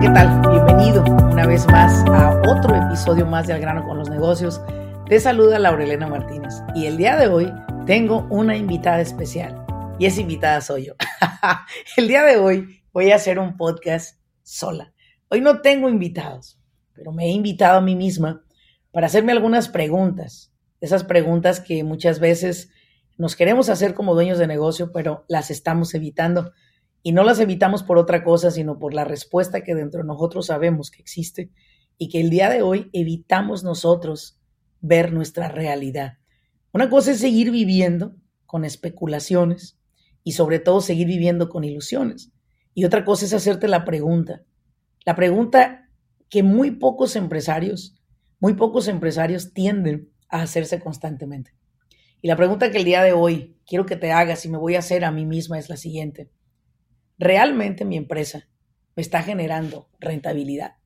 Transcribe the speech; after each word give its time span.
¿Qué 0.00 0.08
tal? 0.10 0.40
Bienvenido 0.48 1.02
una 1.02 1.44
vez 1.44 1.66
más 1.66 2.04
a 2.08 2.40
otro 2.48 2.76
episodio 2.76 3.26
más 3.26 3.48
de 3.48 3.54
Al 3.54 3.60
grano 3.60 3.84
con 3.84 3.98
los 3.98 4.08
negocios. 4.08 4.60
Te 5.08 5.18
saluda 5.18 5.58
Laurelena 5.58 6.06
Martínez 6.06 6.54
y 6.72 6.86
el 6.86 6.96
día 6.96 7.16
de 7.16 7.26
hoy 7.26 7.52
tengo 7.84 8.24
una 8.30 8.56
invitada 8.56 9.00
especial 9.00 9.66
y 9.98 10.06
esa 10.06 10.20
invitada 10.20 10.60
soy 10.60 10.86
yo. 10.86 10.92
el 11.96 12.06
día 12.06 12.22
de 12.22 12.36
hoy 12.36 12.84
voy 12.92 13.10
a 13.10 13.16
hacer 13.16 13.40
un 13.40 13.56
podcast 13.56 14.20
sola. 14.44 14.92
Hoy 15.30 15.40
no 15.40 15.62
tengo 15.62 15.88
invitados, 15.88 16.60
pero 16.94 17.10
me 17.10 17.24
he 17.24 17.30
invitado 17.30 17.78
a 17.78 17.82
mí 17.82 17.96
misma 17.96 18.44
para 18.92 19.08
hacerme 19.08 19.32
algunas 19.32 19.68
preguntas. 19.68 20.52
Esas 20.80 21.02
preguntas 21.02 21.58
que 21.58 21.82
muchas 21.82 22.20
veces 22.20 22.70
nos 23.16 23.34
queremos 23.34 23.68
hacer 23.68 23.94
como 23.94 24.14
dueños 24.14 24.38
de 24.38 24.46
negocio, 24.46 24.92
pero 24.92 25.24
las 25.26 25.50
estamos 25.50 25.92
evitando. 25.94 26.52
Y 27.08 27.12
no 27.12 27.24
las 27.24 27.40
evitamos 27.40 27.82
por 27.84 27.96
otra 27.96 28.22
cosa, 28.22 28.50
sino 28.50 28.78
por 28.78 28.92
la 28.92 29.02
respuesta 29.02 29.64
que 29.64 29.74
dentro 29.74 30.02
de 30.02 30.06
nosotros 30.06 30.44
sabemos 30.44 30.90
que 30.90 31.00
existe 31.00 31.50
y 31.96 32.10
que 32.10 32.20
el 32.20 32.28
día 32.28 32.50
de 32.50 32.60
hoy 32.60 32.90
evitamos 32.92 33.64
nosotros 33.64 34.38
ver 34.82 35.10
nuestra 35.10 35.48
realidad. 35.48 36.18
Una 36.70 36.90
cosa 36.90 37.12
es 37.12 37.20
seguir 37.20 37.50
viviendo 37.50 38.14
con 38.44 38.66
especulaciones 38.66 39.78
y 40.22 40.32
sobre 40.32 40.58
todo 40.58 40.82
seguir 40.82 41.06
viviendo 41.06 41.48
con 41.48 41.64
ilusiones. 41.64 42.30
Y 42.74 42.84
otra 42.84 43.06
cosa 43.06 43.24
es 43.24 43.32
hacerte 43.32 43.68
la 43.68 43.86
pregunta. 43.86 44.42
La 45.06 45.16
pregunta 45.16 45.88
que 46.28 46.42
muy 46.42 46.72
pocos 46.72 47.16
empresarios, 47.16 47.98
muy 48.38 48.52
pocos 48.52 48.86
empresarios 48.86 49.54
tienden 49.54 50.10
a 50.28 50.42
hacerse 50.42 50.78
constantemente. 50.78 51.54
Y 52.20 52.28
la 52.28 52.36
pregunta 52.36 52.70
que 52.70 52.76
el 52.76 52.84
día 52.84 53.02
de 53.02 53.14
hoy 53.14 53.56
quiero 53.66 53.86
que 53.86 53.96
te 53.96 54.12
hagas 54.12 54.44
y 54.44 54.50
me 54.50 54.58
voy 54.58 54.74
a 54.74 54.80
hacer 54.80 55.06
a 55.06 55.10
mí 55.10 55.24
misma 55.24 55.58
es 55.58 55.70
la 55.70 55.78
siguiente. 55.78 56.28
¿Realmente 57.18 57.84
mi 57.84 57.96
empresa 57.96 58.48
me 58.94 59.02
está 59.02 59.22
generando 59.22 59.90
rentabilidad? 59.98 60.76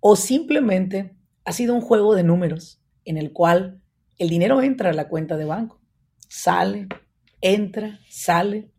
¿O 0.00 0.16
simplemente 0.16 1.16
ha 1.44 1.52
sido 1.52 1.74
un 1.74 1.80
juego 1.80 2.14
de 2.14 2.24
números 2.24 2.82
en 3.04 3.16
el 3.16 3.32
cual 3.32 3.80
el 4.18 4.28
dinero 4.28 4.62
entra 4.62 4.90
a 4.90 4.94
la 4.94 5.08
cuenta 5.08 5.36
de 5.36 5.44
banco, 5.44 5.80
sale, 6.28 6.88
entra, 7.40 8.00
sale, 8.08 8.70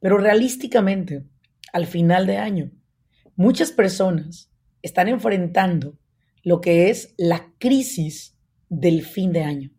pero 0.00 0.18
realísticamente, 0.18 1.26
al 1.72 1.86
final 1.86 2.26
de 2.26 2.36
año, 2.36 2.70
muchas 3.34 3.72
personas 3.72 4.52
están 4.82 5.08
enfrentando 5.08 5.98
lo 6.44 6.60
que 6.60 6.90
es 6.90 7.14
la 7.16 7.52
crisis 7.58 8.38
del 8.68 9.02
fin 9.02 9.32
de 9.32 9.42
año. 9.42 9.70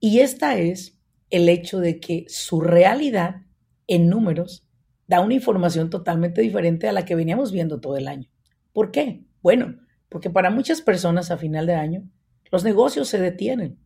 Y 0.00 0.20
esta 0.20 0.58
es 0.58 0.98
el 1.30 1.48
hecho 1.48 1.80
de 1.80 1.98
que 1.98 2.26
su 2.28 2.60
realidad 2.60 3.42
en 3.86 4.10
números 4.10 4.63
da 5.06 5.20
una 5.20 5.34
información 5.34 5.90
totalmente 5.90 6.40
diferente 6.40 6.88
a 6.88 6.92
la 6.92 7.04
que 7.04 7.14
veníamos 7.14 7.52
viendo 7.52 7.80
todo 7.80 7.96
el 7.96 8.08
año. 8.08 8.28
¿Por 8.72 8.90
qué? 8.90 9.24
Bueno, 9.42 9.76
porque 10.08 10.30
para 10.30 10.50
muchas 10.50 10.80
personas 10.80 11.30
a 11.30 11.36
final 11.36 11.66
de 11.66 11.74
año 11.74 12.08
los 12.50 12.64
negocios 12.64 13.08
se 13.08 13.18
detienen. 13.18 13.78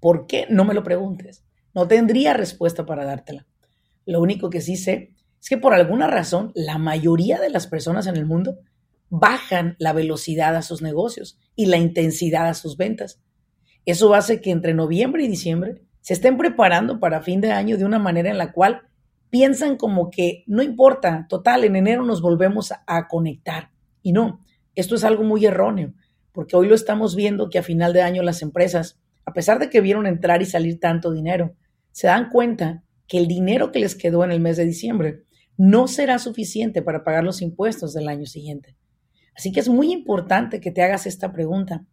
¿Por 0.00 0.26
qué? 0.26 0.46
No 0.50 0.64
me 0.64 0.74
lo 0.74 0.82
preguntes. 0.82 1.44
No 1.74 1.88
tendría 1.88 2.34
respuesta 2.34 2.86
para 2.86 3.04
dártela. 3.04 3.46
Lo 4.06 4.20
único 4.20 4.50
que 4.50 4.60
sí 4.60 4.76
sé 4.76 5.14
es 5.40 5.48
que 5.48 5.58
por 5.58 5.74
alguna 5.74 6.06
razón 6.06 6.52
la 6.54 6.78
mayoría 6.78 7.40
de 7.40 7.50
las 7.50 7.66
personas 7.66 8.06
en 8.06 8.16
el 8.16 8.26
mundo 8.26 8.58
bajan 9.10 9.76
la 9.78 9.92
velocidad 9.92 10.56
a 10.56 10.62
sus 10.62 10.82
negocios 10.82 11.38
y 11.56 11.66
la 11.66 11.76
intensidad 11.76 12.46
a 12.46 12.54
sus 12.54 12.76
ventas. 12.76 13.20
Eso 13.84 14.14
hace 14.14 14.40
que 14.40 14.50
entre 14.50 14.74
noviembre 14.74 15.24
y 15.24 15.28
diciembre 15.28 15.82
se 16.00 16.14
estén 16.14 16.36
preparando 16.36 17.00
para 17.00 17.22
fin 17.22 17.40
de 17.40 17.52
año 17.52 17.78
de 17.78 17.84
una 17.84 17.98
manera 17.98 18.30
en 18.30 18.38
la 18.38 18.52
cual 18.52 18.82
piensan 19.34 19.76
como 19.76 20.12
que 20.12 20.44
no 20.46 20.62
importa, 20.62 21.26
total, 21.28 21.64
en 21.64 21.74
enero 21.74 22.04
nos 22.04 22.22
volvemos 22.22 22.72
a, 22.86 23.08
conectar. 23.08 23.72
Y 24.00 24.12
no, 24.12 24.38
esto 24.76 24.94
es 24.94 25.02
algo 25.02 25.24
muy 25.24 25.44
erróneo, 25.44 25.92
porque 26.30 26.54
hoy 26.54 26.68
lo 26.68 26.76
estamos 26.76 27.16
viendo 27.16 27.50
que 27.50 27.58
a 27.58 27.64
final 27.64 27.92
de 27.92 28.02
año 28.02 28.22
las 28.22 28.42
empresas, 28.42 29.00
a 29.26 29.32
pesar 29.32 29.58
de 29.58 29.70
que 29.70 29.80
vieron 29.80 30.06
entrar 30.06 30.40
y 30.40 30.44
salir 30.44 30.78
tanto 30.78 31.10
dinero, 31.10 31.56
se 31.90 32.06
dan 32.06 32.30
cuenta 32.30 32.84
que 33.08 33.18
el 33.18 33.26
dinero 33.26 33.72
que 33.72 33.80
les 33.80 33.96
quedó 33.96 34.22
en 34.22 34.30
el 34.30 34.38
mes 34.38 34.56
de 34.56 34.66
diciembre 34.66 35.24
no 35.56 35.88
será 35.88 36.20
suficiente 36.20 36.80
para 36.80 37.02
pagar 37.02 37.24
los 37.24 37.42
impuestos 37.42 37.92
del 37.92 38.06
año 38.06 38.26
siguiente. 38.26 38.76
Así 39.34 39.50
que 39.50 39.58
es 39.58 39.68
muy 39.68 39.90
importante 39.90 40.60
que 40.60 40.70
te 40.70 40.84
hagas 40.84 41.08
esta 41.08 41.32
pregunta. 41.32 41.84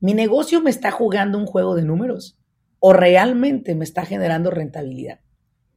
¿Mi 0.00 0.14
negocio 0.14 0.60
me 0.60 0.70
está 0.70 0.90
jugando 0.90 1.38
un 1.38 1.46
juego 1.46 1.76
de 1.76 1.84
números 1.84 2.40
o 2.80 2.92
realmente 2.92 3.76
me 3.76 3.84
está 3.84 4.04
generando 4.04 4.50
rentabilidad? 4.50 5.20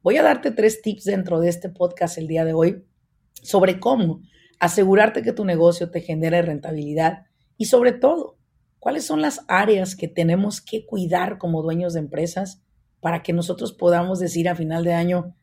Voy 0.06 0.18
a 0.18 0.22
darte 0.22 0.52
tres 0.52 0.82
tips 0.82 1.02
dentro 1.02 1.40
de 1.40 1.48
este 1.48 1.68
podcast 1.68 2.16
el 2.16 2.28
día 2.28 2.44
de 2.44 2.52
hoy 2.52 2.84
sobre 3.42 3.80
cómo 3.80 4.20
asegurarte 4.60 5.20
que 5.20 5.32
tu 5.32 5.44
negocio 5.44 5.90
te 5.90 6.00
genere 6.00 6.42
rentabilidad 6.42 7.24
y 7.56 7.64
sobre 7.64 7.90
todo, 7.90 8.38
cuáles 8.78 9.04
son 9.04 9.20
las 9.20 9.40
áreas 9.48 9.96
que 9.96 10.06
tenemos 10.06 10.60
que 10.60 10.86
cuidar 10.86 11.38
como 11.38 11.60
dueños 11.60 11.92
de 11.92 11.98
empresas 11.98 12.62
para 13.00 13.24
que 13.24 13.32
nosotros 13.32 13.72
podamos 13.72 14.20
decir 14.20 14.48
a 14.48 14.54
final 14.54 14.84
de 14.84 14.94
año, 14.94 15.34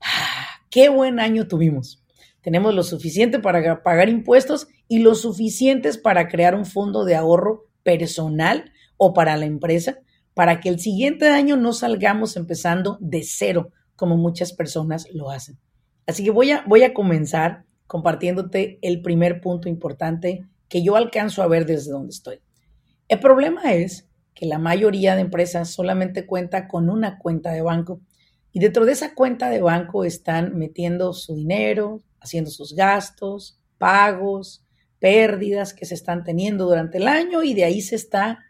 ah, 0.00 0.62
qué 0.70 0.88
buen 0.88 1.20
año 1.20 1.46
tuvimos. 1.46 2.02
Tenemos 2.40 2.74
lo 2.74 2.84
suficiente 2.84 3.40
para 3.40 3.82
pagar 3.82 4.08
impuestos 4.08 4.68
y 4.88 5.00
lo 5.00 5.14
suficientes 5.14 5.98
para 5.98 6.28
crear 6.28 6.54
un 6.54 6.64
fondo 6.64 7.04
de 7.04 7.14
ahorro 7.14 7.66
personal 7.82 8.72
o 8.96 9.12
para 9.12 9.36
la 9.36 9.44
empresa, 9.44 9.98
para 10.32 10.60
que 10.60 10.70
el 10.70 10.80
siguiente 10.80 11.28
año 11.28 11.58
no 11.58 11.74
salgamos 11.74 12.38
empezando 12.38 12.96
de 13.02 13.22
cero, 13.22 13.70
como 13.98 14.16
muchas 14.16 14.52
personas 14.52 15.08
lo 15.12 15.28
hacen. 15.28 15.58
Así 16.06 16.22
que 16.22 16.30
voy 16.30 16.52
a, 16.52 16.62
voy 16.68 16.84
a 16.84 16.94
comenzar 16.94 17.64
compartiéndote 17.88 18.78
el 18.80 19.02
primer 19.02 19.40
punto 19.40 19.68
importante 19.68 20.46
que 20.68 20.84
yo 20.84 20.94
alcanzo 20.94 21.42
a 21.42 21.48
ver 21.48 21.66
desde 21.66 21.90
donde 21.90 22.10
estoy. 22.10 22.40
El 23.08 23.18
problema 23.18 23.74
es 23.74 24.08
que 24.34 24.46
la 24.46 24.60
mayoría 24.60 25.16
de 25.16 25.22
empresas 25.22 25.70
solamente 25.70 26.26
cuenta 26.26 26.68
con 26.68 26.90
una 26.90 27.18
cuenta 27.18 27.50
de 27.50 27.62
banco 27.62 28.00
y 28.52 28.60
dentro 28.60 28.86
de 28.86 28.92
esa 28.92 29.16
cuenta 29.16 29.50
de 29.50 29.62
banco 29.62 30.04
están 30.04 30.56
metiendo 30.56 31.12
su 31.12 31.34
dinero, 31.34 32.00
haciendo 32.20 32.50
sus 32.52 32.76
gastos, 32.76 33.58
pagos, 33.78 34.64
pérdidas 35.00 35.74
que 35.74 35.86
se 35.86 35.94
están 35.94 36.22
teniendo 36.22 36.66
durante 36.66 36.98
el 36.98 37.08
año 37.08 37.42
y 37.42 37.54
de 37.54 37.64
ahí 37.64 37.80
se 37.80 37.96
está 37.96 38.44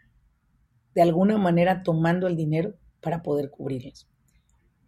de 0.93 1.01
alguna 1.01 1.39
manera 1.39 1.81
tomando 1.81 2.27
el 2.27 2.35
dinero 2.35 2.75
para 3.01 3.23
poder 3.23 3.49
cubrirlas. 3.49 4.08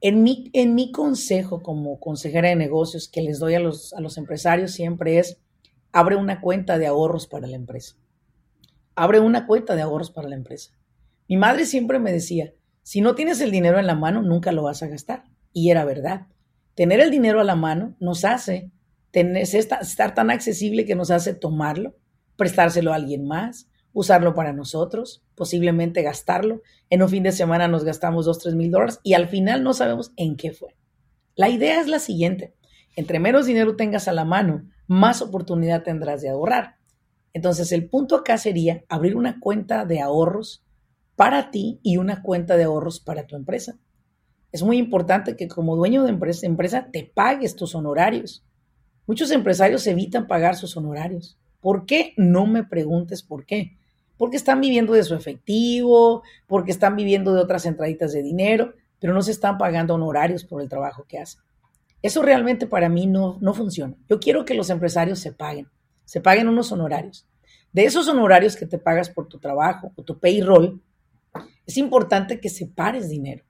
En 0.01 0.23
mi, 0.23 0.49
en 0.53 0.73
mi 0.73 0.91
consejo 0.91 1.61
como 1.61 1.99
consejera 1.99 2.49
de 2.49 2.55
negocios 2.55 3.07
que 3.07 3.21
les 3.21 3.39
doy 3.39 3.53
a 3.53 3.59
los, 3.59 3.93
a 3.93 4.01
los 4.01 4.17
empresarios 4.17 4.71
siempre 4.71 5.19
es, 5.19 5.37
abre 5.91 6.15
una 6.15 6.41
cuenta 6.41 6.77
de 6.77 6.87
ahorros 6.87 7.27
para 7.27 7.47
la 7.47 7.55
empresa. 7.55 7.95
Abre 8.95 9.19
una 9.19 9.45
cuenta 9.45 9.75
de 9.75 9.83
ahorros 9.83 10.11
para 10.11 10.27
la 10.27 10.35
empresa. 10.35 10.71
Mi 11.27 11.37
madre 11.37 11.65
siempre 11.65 11.99
me 11.99 12.11
decía, 12.11 12.53
si 12.83 13.01
no 13.01 13.15
tienes 13.15 13.41
el 13.41 13.51
dinero 13.51 13.79
en 13.79 13.87
la 13.87 13.95
mano, 13.95 14.21
nunca 14.21 14.51
lo 14.51 14.63
vas 14.63 14.83
a 14.83 14.87
gastar. 14.87 15.23
Y 15.53 15.69
era 15.69 15.85
verdad. 15.85 16.27
Tener 16.75 16.99
el 16.99 17.11
dinero 17.11 17.39
a 17.39 17.45
la 17.45 17.55
mano 17.55 17.95
nos 17.99 18.25
hace 18.25 18.71
estar 19.13 20.15
tan 20.15 20.29
accesible 20.29 20.85
que 20.85 20.95
nos 20.95 21.11
hace 21.11 21.33
tomarlo, 21.33 21.95
prestárselo 22.37 22.91
a 22.91 22.95
alguien 22.95 23.25
más, 23.27 23.67
usarlo 23.93 24.33
para 24.33 24.53
nosotros, 24.53 25.23
posiblemente 25.35 26.01
gastarlo. 26.01 26.61
En 26.89 27.01
un 27.01 27.09
fin 27.09 27.23
de 27.23 27.31
semana 27.31 27.67
nos 27.67 27.83
gastamos 27.83 28.25
dos, 28.25 28.39
tres 28.39 28.55
mil 28.55 28.71
dólares 28.71 28.99
y 29.03 29.13
al 29.13 29.27
final 29.27 29.63
no 29.63 29.73
sabemos 29.73 30.13
en 30.15 30.35
qué 30.35 30.51
fue. 30.51 30.75
La 31.35 31.49
idea 31.49 31.81
es 31.81 31.87
la 31.87 31.99
siguiente. 31.99 32.53
Entre 32.95 33.19
menos 33.19 33.45
dinero 33.45 33.75
tengas 33.75 34.07
a 34.07 34.13
la 34.13 34.25
mano, 34.25 34.65
más 34.87 35.21
oportunidad 35.21 35.83
tendrás 35.83 36.21
de 36.21 36.29
ahorrar. 36.29 36.75
Entonces 37.33 37.71
el 37.71 37.89
punto 37.89 38.17
acá 38.17 38.37
sería 38.37 38.83
abrir 38.89 39.15
una 39.15 39.39
cuenta 39.39 39.85
de 39.85 40.01
ahorros 40.01 40.65
para 41.15 41.51
ti 41.51 41.79
y 41.83 41.97
una 41.97 42.21
cuenta 42.21 42.57
de 42.57 42.65
ahorros 42.65 42.99
para 42.99 43.27
tu 43.27 43.35
empresa. 43.35 43.77
Es 44.51 44.63
muy 44.63 44.77
importante 44.77 45.37
que 45.37 45.47
como 45.47 45.77
dueño 45.77 46.03
de 46.03 46.09
empresa, 46.09 46.45
empresa 46.45 46.89
te 46.91 47.09
pagues 47.13 47.55
tus 47.55 47.73
honorarios. 47.73 48.43
Muchos 49.07 49.31
empresarios 49.31 49.87
evitan 49.87 50.27
pagar 50.27 50.55
sus 50.55 50.75
honorarios. 50.75 51.37
¿Por 51.61 51.85
qué? 51.85 52.13
No 52.17 52.45
me 52.47 52.63
preguntes 52.63 53.23
por 53.23 53.45
qué. 53.45 53.77
Porque 54.21 54.37
están 54.37 54.61
viviendo 54.61 54.93
de 54.93 55.01
su 55.01 55.15
efectivo, 55.15 56.21
porque 56.45 56.69
están 56.69 56.95
viviendo 56.95 57.33
de 57.33 57.41
otras 57.41 57.65
entraditas 57.65 58.13
de 58.13 58.21
dinero, 58.21 58.75
pero 58.99 59.15
no 59.15 59.23
se 59.23 59.31
están 59.31 59.57
pagando 59.57 59.95
honorarios 59.95 60.43
por 60.43 60.61
el 60.61 60.69
trabajo 60.69 61.05
que 61.07 61.17
hacen. 61.17 61.41
Eso 62.03 62.21
realmente 62.21 62.67
para 62.67 62.87
mí 62.87 63.07
no, 63.07 63.39
no 63.41 63.55
funciona. 63.55 63.95
Yo 64.07 64.19
quiero 64.19 64.45
que 64.45 64.53
los 64.53 64.69
empresarios 64.69 65.17
se 65.17 65.31
paguen, 65.31 65.69
se 66.05 66.21
paguen 66.21 66.49
unos 66.49 66.71
honorarios. 66.71 67.25
De 67.73 67.83
esos 67.85 68.07
honorarios 68.07 68.55
que 68.55 68.67
te 68.67 68.77
pagas 68.77 69.09
por 69.09 69.27
tu 69.27 69.39
trabajo 69.39 69.91
o 69.95 70.03
tu 70.03 70.19
payroll, 70.19 70.79
es 71.65 71.77
importante 71.77 72.39
que 72.39 72.49
separes 72.49 73.09
dinero, 73.09 73.43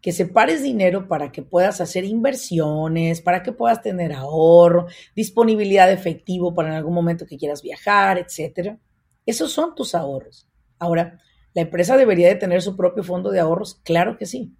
que 0.00 0.12
separes 0.12 0.62
dinero 0.62 1.08
para 1.08 1.32
que 1.32 1.42
puedas 1.42 1.80
hacer 1.80 2.04
inversiones, 2.04 3.20
para 3.22 3.42
que 3.42 3.50
puedas 3.50 3.82
tener 3.82 4.12
ahorro, 4.12 4.86
disponibilidad 5.16 5.88
de 5.88 5.94
efectivo 5.94 6.54
para 6.54 6.68
en 6.68 6.74
algún 6.76 6.94
momento 6.94 7.26
que 7.26 7.36
quieras 7.36 7.60
viajar, 7.60 8.18
etcétera. 8.18 8.78
Esos 9.26 9.52
son 9.52 9.74
tus 9.74 9.94
ahorros. 9.94 10.48
Ahora, 10.78 11.20
¿la 11.54 11.62
empresa 11.62 11.96
debería 11.96 12.28
de 12.28 12.34
tener 12.34 12.62
su 12.62 12.76
propio 12.76 13.04
fondo 13.04 13.30
de 13.30 13.40
ahorros? 13.40 13.80
Claro 13.84 14.16
que 14.16 14.26
sí. 14.26 14.54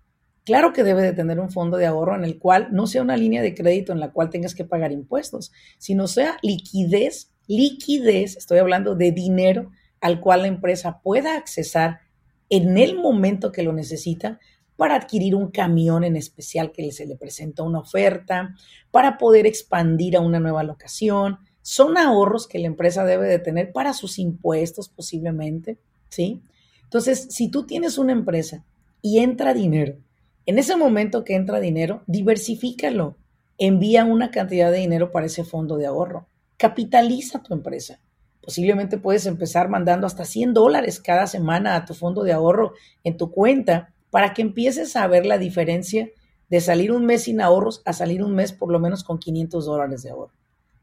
Claro 0.45 0.73
que 0.73 0.83
debe 0.83 1.03
de 1.03 1.13
tener 1.13 1.39
un 1.39 1.51
fondo 1.51 1.77
de 1.77 1.87
ahorro 1.87 2.17
en 2.17 2.25
el 2.25 2.39
cual 2.39 2.69
no 2.73 2.87
sea 2.87 3.03
una 3.03 3.17
línea 3.17 3.43
de 3.43 3.55
crédito 3.55 3.93
en 3.93 4.01
la 4.01 4.13
cual 4.13 4.31
tengas 4.31 4.55
que 4.55 4.65
pagar 4.65 4.91
impuestos, 4.91 5.53
sino 5.79 6.09
sea 6.09 6.37
liquidez, 6.43 7.31
liquidez, 7.47 8.37
estoy 8.37 8.59
hablando 8.59 8.97
de 8.97 9.13
dinero 9.13 9.71
al 10.01 10.21
cual 10.21 10.43
la 10.43 10.49
empresa 10.49 11.01
pueda 11.01 11.37
accesar 11.37 12.01
en 12.49 12.77
el 12.77 12.99
momento 12.99 13.53
que 13.53 13.63
lo 13.63 13.73
necesita 13.73 14.41
para 14.77 14.97
adquirir 14.97 15.37
un 15.37 15.53
camión 15.53 16.03
en 16.03 16.17
especial 16.17 16.73
que 16.73 16.91
se 16.91 17.07
le 17.07 17.17
presenta 17.17 17.63
una 17.63 17.79
oferta, 17.79 18.55
para 18.91 19.17
poder 19.17 19.47
expandir 19.47 20.17
a 20.17 20.21
una 20.21 20.41
nueva 20.41 20.65
locación. 20.65 21.39
Son 21.63 21.97
ahorros 21.97 22.47
que 22.47 22.59
la 22.59 22.67
empresa 22.67 23.05
debe 23.05 23.29
de 23.29 23.39
tener 23.39 23.73
para 23.73 23.93
sus 23.93 24.19
impuestos 24.19 24.89
posiblemente, 24.89 25.79
¿sí? 26.09 26.43
Entonces, 26.83 27.29
si 27.31 27.49
tú 27.49 27.65
tienes 27.65 27.99
una 27.99 28.13
empresa 28.13 28.65
y 29.01 29.21
entra 29.21 29.55
dinero, 29.55 29.97
en 30.45 30.59
ese 30.59 30.77
momento 30.77 31.25
que 31.25 31.37
entra 31.37 31.61
dinero, 31.61 32.03
diversifícalo. 32.07 33.17
Envía 33.59 34.05
una 34.05 34.33
cantidad 34.33 34.73
de 34.73 34.79
dinero 34.79 35.13
para 35.13 35.27
ese 35.27 35.45
fondo 35.45 35.77
de 35.77 35.87
ahorro. 35.87 36.27
Capitaliza 36.57 37.43
tu 37.43 37.55
empresa. 37.55 38.01
Posiblemente 38.43 38.99
puedes 38.99 39.27
empezar 39.27 39.69
mandando 39.69 40.05
hasta 40.05 40.25
100 40.25 40.53
dólares 40.53 40.99
cada 40.99 41.29
semana 41.29 41.77
a 41.77 41.85
tu 41.85 41.95
fondo 41.95 42.25
de 42.25 42.33
ahorro 42.33 42.73
en 43.05 43.17
tu 43.17 43.31
cuenta 43.31 43.95
para 44.11 44.35
que 44.35 44.43
empieces 44.43 44.97
a 44.97 45.07
ver 45.07 45.27
la 45.27 45.39
diferencia 45.39 46.11
de 46.51 46.61
salir 46.61 46.91
un 46.91 47.07
mes 47.07 47.23
sin 47.23 47.41
ahorros 47.41 47.83
a 47.85 47.93
salir 47.93 48.25
un 48.25 48.35
mes 48.35 48.53
por 48.53 48.73
lo 48.73 48.81
menos 48.81 49.05
con 49.05 49.19
500 49.19 49.65
dólares 49.65 50.03
de 50.03 50.11
ahorro. 50.11 50.42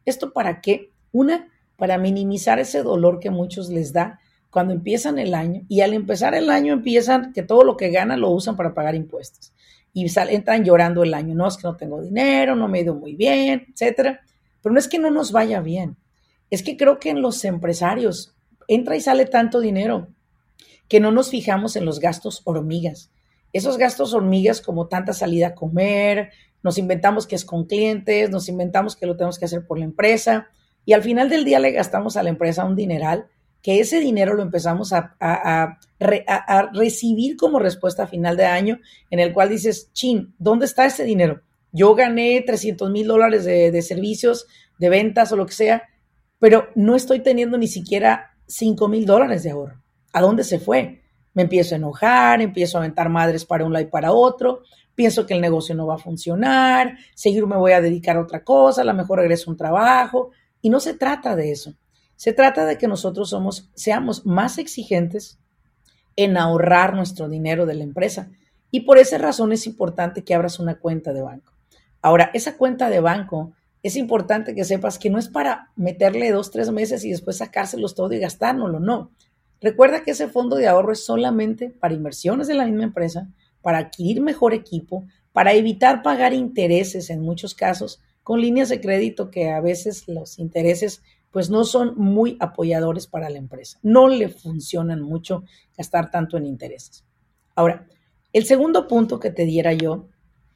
¿Esto 0.10 0.34
para 0.34 0.62
qué? 0.62 0.92
Una, 1.12 1.48
para 1.78 1.98
minimizar 1.98 2.60
ese 2.60 2.84
dolor 2.84 3.20
que 3.20 3.30
muchos 3.30 3.70
les 3.70 3.94
da 3.94 4.20
cuando 4.50 4.74
empiezan 4.74 5.20
el 5.20 5.34
año 5.34 5.62
y 5.70 5.82
al 5.82 5.94
empezar 5.94 6.34
el 6.34 6.50
año 6.50 6.74
empiezan 6.74 7.32
que 7.34 7.44
todo 7.44 7.64
lo 7.64 7.78
que 7.78 7.92
ganan 7.92 8.22
lo 8.22 8.32
usan 8.32 8.56
para 8.56 8.74
pagar 8.74 8.96
impuestos 8.96 9.54
y 9.94 10.06
entran 10.30 10.64
llorando 10.64 11.04
el 11.04 11.14
año, 11.14 11.36
no 11.36 11.48
es 11.48 11.58
que 11.58 11.68
no 11.68 11.76
tengo 11.76 12.02
dinero, 12.02 12.56
no 12.56 12.68
me 12.68 12.80
he 12.80 12.82
ido 12.84 12.96
muy 12.96 13.16
bien, 13.16 13.68
etcétera. 13.72 14.22
Pero 14.62 14.74
no 14.74 14.80
es 14.80 14.88
que 14.88 15.00
no 15.00 15.10
nos 15.10 15.32
vaya 15.32 15.62
bien, 15.62 15.98
es 16.50 16.64
que 16.64 16.78
creo 16.78 17.00
que 17.00 17.10
en 17.10 17.22
los 17.22 17.44
empresarios 17.46 18.36
entra 18.68 18.96
y 18.96 19.02
sale 19.02 19.26
tanto 19.26 19.60
dinero 19.60 20.08
que 20.88 21.00
no 21.00 21.12
nos 21.12 21.30
fijamos 21.30 21.76
en 21.76 21.86
los 21.86 22.00
gastos 22.00 22.42
hormigas. 22.46 23.12
Esos 23.52 23.78
gastos 23.78 24.14
hormigas 24.14 24.62
como 24.62 24.88
tanta 24.88 25.14
salida 25.14 25.48
a 25.48 25.56
comer, 25.56 26.32
nos 26.64 26.78
inventamos 26.78 27.28
que 27.28 27.36
es 27.36 27.46
con 27.46 27.66
clientes, 27.66 28.30
nos 28.30 28.50
inventamos 28.50 28.96
que 28.96 29.06
lo 29.06 29.16
tenemos 29.16 29.40
que 29.40 29.46
hacer 29.46 29.66
por 29.66 29.80
la 29.80 29.86
empresa 29.86 30.48
y 30.86 30.94
al 30.94 31.04
final 31.04 31.30
del 31.30 31.46
día 31.46 31.60
le 31.60 31.72
gastamos 31.72 32.18
a 32.18 32.24
la 32.24 32.30
empresa 32.30 32.66
un 32.66 32.76
dineral 32.76 33.28
que 33.62 33.80
ese 33.80 34.00
dinero 34.00 34.34
lo 34.36 34.44
empezamos 34.44 34.94
a, 34.94 35.80
recibir 36.72 37.36
como 37.36 37.60
respuesta 37.60 38.04
a 38.04 38.08
final 38.08 38.38
de 38.38 38.46
año, 38.46 38.80
en 39.10 39.20
el 39.20 39.34
cual 39.34 39.50
dices, 39.50 39.92
chin, 39.94 40.34
¿dónde 40.38 40.66
está 40.66 40.86
ese 40.86 41.04
dinero? 41.04 41.42
Yo 41.72 41.94
gané 41.94 42.42
300 42.42 42.90
mil 42.90 43.08
dólares 43.08 43.44
de, 43.44 43.72
de, 43.72 43.82
servicios, 43.82 44.48
de 44.80 44.90
ventas 44.90 45.32
o 45.32 45.36
lo 45.36 45.46
que 45.46 45.54
sea, 45.54 45.84
pero 46.40 46.70
no 46.76 46.96
estoy 46.96 47.20
teniendo 47.20 47.58
ni 47.58 47.68
siquiera 47.68 48.38
5 48.48 48.88
mil 48.88 49.06
dólares 49.06 49.44
de 49.44 49.52
ahorro. 49.52 49.82
¿A 50.14 50.22
dónde 50.22 50.44
se 50.44 50.60
fue? 50.60 51.02
Me 51.34 51.44
empiezo 51.44 51.76
a 51.76 51.78
enojar, 51.78 52.42
empiezo 52.42 52.78
a 52.78 52.82
aventar 52.82 53.10
madres 53.10 53.46
para 53.46 53.66
un 53.66 53.74
lado 53.74 53.86
y 53.86 53.90
para 53.90 54.14
otro, 54.14 54.62
pienso 55.00 55.26
que 55.26 55.34
el 55.34 55.40
negocio 55.40 55.74
no 55.76 55.88
va 55.88 55.96
a 55.96 55.98
funcionar, 55.98 56.98
seguir 57.16 57.48
me 57.48 57.56
voy 57.56 57.72
a 57.72 57.80
dedicar 57.80 58.18
a 58.18 58.22
otra 58.22 58.44
cosa, 58.44 58.82
a 58.82 58.84
lo 58.84 58.94
mejor 58.94 59.20
regreso 59.20 59.50
a 59.50 59.54
un 59.54 59.58
trabajo, 59.58 60.32
y 60.60 60.70
no 60.70 60.82
se 60.82 60.94
trata 60.94 61.38
de 61.38 61.54
eso. 61.54 61.74
Se 62.18 62.34
trata 62.34 62.66
de 62.66 62.78
que 62.78 62.86
nosotros 62.86 63.30
somos, 63.30 63.70
seamos 63.76 64.26
más 64.26 64.58
exigentes 64.58 65.40
en 66.18 66.36
ahorrar 66.36 66.96
nuestro 66.96 67.30
dinero 67.30 67.66
de 67.66 67.76
la 67.76 67.86
empresa. 67.86 68.30
Y 68.72 68.82
por 68.82 68.98
esa 68.98 69.18
razón 69.18 69.54
es 69.54 69.68
importante 69.68 70.26
que 70.26 70.36
abras 70.36 70.60
una 70.60 70.80
cuenta 70.80 71.14
de 71.14 71.22
banco. 71.22 71.54
Ahora, 72.02 72.30
esa 72.34 72.58
cuenta 72.58 72.90
de 72.90 73.00
banco 73.00 73.54
es 73.82 73.96
importante 73.96 74.54
que 74.54 74.66
sepas 74.66 75.00
que 75.00 75.10
no 75.10 75.18
es 75.18 75.30
para 75.30 75.72
meterle 75.78 76.30
dos, 76.30 76.52
tres 76.52 76.72
meses 76.72 77.06
y 77.06 77.12
después 77.12 77.38
sacárselos 77.38 77.96
todo 77.96 78.12
y 78.12 78.20
gastárnoslo, 78.20 78.82
no. 78.82 79.12
Recuerda 79.62 80.04
que 80.04 80.12
ese 80.12 80.28
fondo 80.28 80.58
de 80.58 80.68
ahorro 80.68 80.92
es 80.92 81.06
solamente 81.06 81.70
para 81.70 81.94
inversiones 81.94 82.50
de 82.50 82.56
la 82.56 82.66
misma 82.66 82.84
empresa, 82.84 83.30
para 83.62 83.80
adquirir 83.80 84.22
mejor 84.22 84.54
equipo, 84.54 85.06
para 85.34 85.54
evitar 85.54 86.02
pagar 86.02 86.34
intereses 86.34 87.10
en 87.10 87.22
muchos 87.22 87.54
casos 87.54 88.00
con 88.24 88.42
líneas 88.42 88.70
de 88.70 88.82
crédito 88.82 89.32
que 89.32 89.50
a 89.52 89.62
veces 89.62 90.08
los 90.08 90.40
intereses 90.40 91.02
pues 91.32 91.50
no 91.50 91.64
son 91.64 91.94
muy 91.98 92.38
apoyadores 92.40 93.08
para 93.08 93.30
la 93.30 93.38
empresa. 93.38 93.80
No 93.84 94.08
le 94.08 94.30
funcionan 94.30 95.02
mucho 95.02 95.44
gastar 95.78 96.10
tanto 96.12 96.38
en 96.38 96.46
intereses. 96.46 97.04
Ahora, 97.56 97.88
el 98.34 98.46
segundo 98.46 98.88
punto 98.88 99.20
que 99.20 99.32
te 99.32 99.46
diera 99.46 99.74
yo 99.74 100.08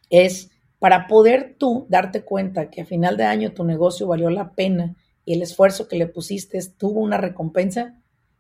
es 0.10 0.52
para 0.80 1.08
poder 1.08 1.56
tú 1.58 1.86
darte 1.90 2.24
cuenta 2.24 2.70
que 2.70 2.82
a 2.82 2.86
final 2.86 3.18
de 3.18 3.24
año 3.24 3.54
tu 3.54 3.64
negocio 3.64 4.08
valió 4.08 4.30
la 4.30 4.52
pena 4.52 4.96
y 5.26 5.34
el 5.34 5.42
esfuerzo 5.42 5.88
que 5.88 5.96
le 5.96 6.08
pusiste 6.08 6.60
tuvo 6.78 7.00
una 7.00 7.18
recompensa, 7.18 8.00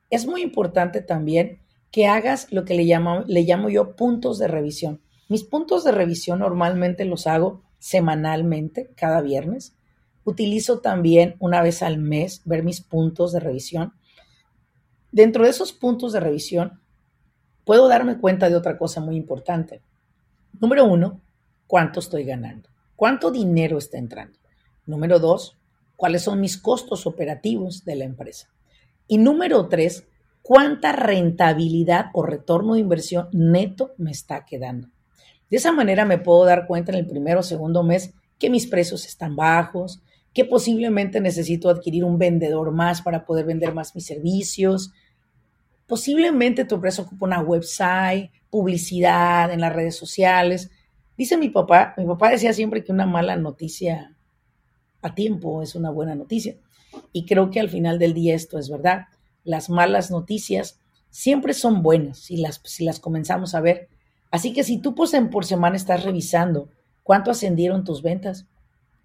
es 0.09 0.27
muy 0.27 0.41
importante 0.41 1.01
también 1.01 1.59
que 1.93 2.07
hagas 2.07 2.51
lo 2.51 2.65
que 2.65 2.73
le 2.73 2.85
llamo, 2.85 3.23
le 3.27 3.43
llamo 3.43 3.69
yo 3.69 3.95
puntos 3.95 4.39
de 4.39 4.47
revisión. 4.47 4.99
Mis 5.29 5.43
puntos 5.43 5.83
de 5.83 5.91
revisión 5.91 6.39
normalmente 6.39 7.05
los 7.05 7.27
hago 7.27 7.61
semanalmente, 7.77 8.89
cada 8.95 9.21
viernes. 9.21 9.75
Utilizo 10.23 10.79
también 10.79 11.35
una 11.37 11.61
vez 11.61 11.83
al 11.83 11.99
mes 11.99 12.41
ver 12.45 12.63
mis 12.63 12.81
puntos 12.81 13.31
de 13.31 13.39
revisión. 13.39 13.93
Dentro 15.11 15.43
de 15.43 15.51
esos 15.51 15.71
puntos 15.71 16.13
de 16.13 16.19
revisión, 16.19 16.81
puedo 17.63 17.87
darme 17.87 18.17
cuenta 18.17 18.49
de 18.49 18.55
otra 18.55 18.79
cosa 18.79 18.99
muy 18.99 19.15
importante. 19.15 19.83
Número 20.59 20.85
uno, 20.85 21.21
cuánto 21.67 21.99
estoy 21.99 22.23
ganando, 22.23 22.69
cuánto 22.95 23.29
dinero 23.29 23.77
está 23.77 23.99
entrando. 23.99 24.39
Número 24.87 25.19
dos, 25.19 25.59
cuáles 25.95 26.23
son 26.23 26.41
mis 26.41 26.57
costos 26.57 27.05
operativos 27.05 27.85
de 27.85 27.97
la 27.97 28.05
empresa. 28.05 28.49
Y 29.07 29.19
número 29.19 29.67
tres, 29.67 30.07
cuánta 30.43 30.91
rentabilidad 30.91 32.07
o 32.13 32.23
retorno 32.23 32.75
de 32.75 32.81
inversión 32.81 33.29
neto 33.31 33.95
me 33.97 34.11
está 34.11 34.45
quedando. 34.45 34.89
De 35.49 35.57
esa 35.57 35.71
manera 35.71 36.05
me 36.05 36.19
puedo 36.19 36.45
dar 36.45 36.67
cuenta 36.67 36.91
en 36.91 36.99
el 36.99 37.07
primero 37.07 37.39
o 37.39 37.43
segundo 37.43 37.81
mes 37.81 38.13
que 38.37 38.49
mis 38.49 38.67
precios 38.67 39.05
están 39.05 39.35
bajos, 39.35 40.03
que 40.33 40.45
posiblemente 40.45 41.21
necesito 41.21 41.69
adquirir 41.69 42.03
un 42.03 42.17
vendedor 42.17 42.71
más 42.71 43.01
para 43.01 43.25
poder 43.25 43.45
vender 43.45 43.73
más 43.73 43.95
mis 43.95 44.05
servicios. 44.05 44.91
Posiblemente 45.87 46.65
tu 46.65 46.75
empresa 46.75 47.03
ocupa 47.03 47.25
una 47.25 47.41
website, 47.41 48.31
publicidad 48.49 49.51
en 49.51 49.61
las 49.61 49.73
redes 49.73 49.95
sociales. 49.95 50.71
Dice 51.17 51.37
mi 51.37 51.49
papá, 51.49 51.93
mi 51.97 52.05
papá 52.05 52.31
decía 52.31 52.51
siempre 52.51 52.83
que 52.83 52.91
una 52.91 53.05
mala 53.05 53.37
noticia 53.37 54.17
a 55.01 55.13
tiempo 55.13 55.61
es 55.61 55.75
una 55.75 55.91
buena 55.91 56.15
noticia. 56.15 56.57
Y 57.11 57.25
creo 57.25 57.49
que 57.49 57.59
al 57.59 57.69
final 57.69 57.97
del 57.99 58.13
día 58.13 58.35
esto 58.35 58.57
es 58.57 58.69
verdad. 58.69 59.05
Las 59.43 59.69
malas 59.69 60.11
noticias 60.11 60.79
siempre 61.09 61.53
son 61.53 61.83
buenas 61.83 62.19
si 62.19 62.37
las, 62.37 62.61
si 62.63 62.85
las 62.85 62.99
comenzamos 62.99 63.55
a 63.55 63.61
ver. 63.61 63.89
Así 64.31 64.53
que 64.53 64.63
si 64.63 64.77
tú 64.79 64.95
por 64.95 65.45
semana 65.45 65.75
estás 65.75 66.03
revisando 66.03 66.69
cuánto 67.03 67.31
ascendieron 67.31 67.83
tus 67.83 68.01
ventas, 68.01 68.47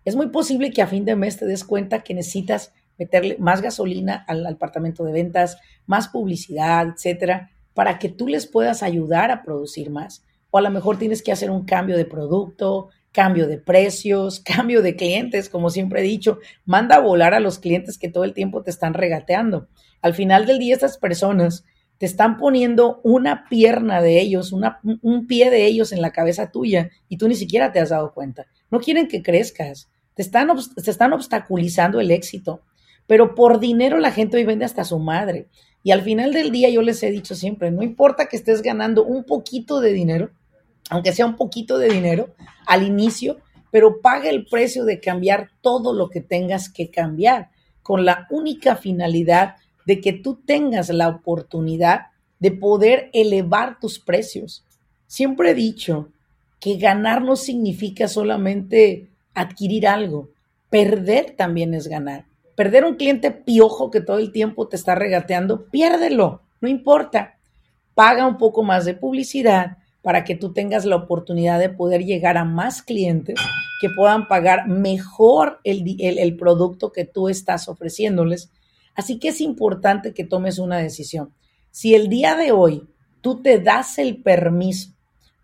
es 0.05 0.17
muy 0.17 0.29
posible 0.29 0.73
que 0.73 0.81
a 0.81 0.87
fin 0.87 1.05
de 1.05 1.17
mes 1.17 1.37
te 1.37 1.45
des 1.45 1.65
cuenta 1.65 2.03
que 2.03 2.15
necesitas 2.15 2.73
meterle 2.99 3.37
más 3.39 3.61
gasolina 3.61 4.25
al, 4.27 4.45
departamento 4.45 5.05
de 5.05 5.13
ventas, 5.13 5.59
más 5.87 6.09
publicidad, 6.09 6.89
etcétera, 6.89 7.51
para 7.75 7.99
que 7.99 8.09
tú 8.09 8.27
les 8.27 8.47
puedas 8.47 8.83
ayudar 8.83 9.31
a 9.31 9.43
producir 9.43 9.91
más. 9.91 10.25
O 10.51 10.59
a 10.59 10.63
lo 10.63 10.71
mejor 10.71 10.99
tienes 10.99 11.23
que 11.23 11.31
hacer 11.31 11.51
un 11.51 11.65
cambio 11.65 11.97
de 11.97 12.07
producto, 12.07 12.89
cambio 13.13 13.47
de 13.47 13.59
precios, 13.59 14.41
cambio 14.45 14.83
de 14.83 14.97
clientes, 14.97 15.49
como 15.49 15.71
siempre 15.71 16.01
he 16.01 16.05
dicho, 16.05 16.39
manda 16.65 16.97
a 16.97 17.01
volar 17.01 17.35
a 17.35 17.41
los 17.41 17.59
clientes 17.59 17.99
que 17.99 18.09
todo 18.09 18.25
el 18.25 18.35
tiempo 18.35 18.63
te 18.63 18.71
están 18.71 18.95
regateando. 18.95 19.69
Al 20.03 20.15
final 20.15 20.47
del 20.47 20.59
día, 20.59 20.75
estas 20.75 20.99
personas 20.99 21.65
te 21.99 22.07
están 22.07 22.37
poniendo 22.37 23.01
una 23.03 23.49
pierna 23.49 24.01
de 24.01 24.21
ellos, 24.21 24.53
un 24.53 25.27
pie 25.27 25.51
de 25.51 25.67
ellos 25.67 25.91
en 25.91 26.01
la 26.01 26.13
cabeza 26.13 26.53
tuya 26.53 26.91
y 27.09 27.17
tú 27.17 27.27
ni 27.27 27.35
siquiera 27.35 27.73
te 27.73 27.81
has 27.81 27.89
dado 27.89 28.15
cuenta. 28.15 28.47
No 28.71 28.79
quieren 28.79 29.09
que 29.09 29.23
crezcas, 29.23 29.91
te 30.15 30.23
están, 30.23 30.49
están 30.77 31.13
obstaculizando 31.13 32.01
el 32.01 32.13
éxito. 32.13 32.63
Pero 33.09 33.35
por 33.35 33.59
dinero 33.59 33.99
la 33.99 34.13
gente 34.13 34.37
hoy 34.37 34.45
vende 34.45 34.65
hasta 34.65 34.85
su 34.85 34.99
madre. 34.99 35.49
Y 35.83 35.91
al 35.91 36.03
final 36.03 36.33
del 36.33 36.53
día 36.53 36.69
yo 36.69 36.83
les 36.83 37.03
he 37.03 37.11
dicho 37.11 37.35
siempre, 37.35 37.71
no 37.71 37.83
importa 37.83 38.27
que 38.27 38.37
estés 38.37 38.63
ganando 38.63 39.05
un 39.05 39.25
poquito 39.25 39.81
de 39.81 39.93
dinero, 39.93 40.31
aunque 40.91 41.13
sea 41.13 41.27
un 41.27 41.37
poquito 41.37 41.79
de 41.79 41.89
dinero, 41.89 42.35
al 42.67 42.87
inicio, 42.87 43.39
pero 43.71 44.01
paga 44.01 44.31
el 44.31 44.47
precio 44.47 44.85
de 44.85 45.01
cambiar 45.01 45.51
todo 45.61 45.93
lo 45.93 46.09
que 46.09 46.21
tengas 46.21 46.69
que 46.69 46.91
cambiar, 46.91 47.51
con 47.83 48.05
la 48.05 48.27
única 48.31 48.77
finalidad 48.77 49.57
de 49.87 50.01
que 50.01 50.13
tú 50.13 50.43
tengas 50.45 50.91
la 50.91 51.09
oportunidad 51.09 52.09
de 52.39 52.53
poder 52.53 53.11
elevar 53.13 53.81
tus 53.81 53.99
precios. 53.99 54.65
Siempre 55.07 55.51
he 55.51 55.55
dicho 55.55 56.11
que 56.61 56.77
ganar 56.77 57.23
no 57.23 57.37
significa 57.37 58.09
solamente 58.09 59.09
adquirir 59.35 59.87
algo, 59.87 60.31
perder 60.71 61.35
también 61.37 61.73
es 61.75 61.89
ganar. 61.89 62.27
Perder 62.55 62.85
un 62.85 62.97
cliente 62.97 63.31
piojo 63.31 63.91
que 63.91 64.01
todo 64.01 64.19
el 64.19 64.33
tiempo 64.33 64.69
te 64.69 64.77
está 64.77 64.95
regateando, 64.95 65.67
piérdelo, 65.67 66.43
no 66.61 66.69
importa. 66.69 67.39
Paga 67.95 68.27
un 68.27 68.37
poco 68.37 68.63
más 68.63 68.85
de 68.85 68.95
publicidad 68.95 69.79
para 70.03 70.25
que 70.25 70.35
tú 70.35 70.53
tengas 70.53 70.85
la 70.85 70.97
oportunidad 70.97 71.59
de 71.59 71.69
poder 71.69 72.05
llegar 72.05 72.37
a 72.37 72.45
más 72.45 72.83
clientes 72.83 73.39
que 73.81 73.91
puedan 73.91 74.29
pagar 74.29 74.69
mejor 74.69 75.61
el, 75.65 75.97
el 75.99 76.37
producto 76.37 76.93
que 76.93 77.05
tú 77.05 77.29
estás 77.29 77.69
ofreciéndoles. 77.69 78.51
Así 78.95 79.19
que 79.19 79.29
es 79.29 79.41
importante 79.41 80.15
que 80.15 80.25
tomes 80.25 80.59
una 80.59 80.79
decisión. 80.79 81.33
Si 81.71 81.95
el 81.95 82.09
día 82.09 82.37
de 82.37 82.53
hoy 82.53 82.89
tú 83.21 83.43
te 83.43 83.59
das 83.59 83.99
el 83.99 84.23
permiso 84.23 84.91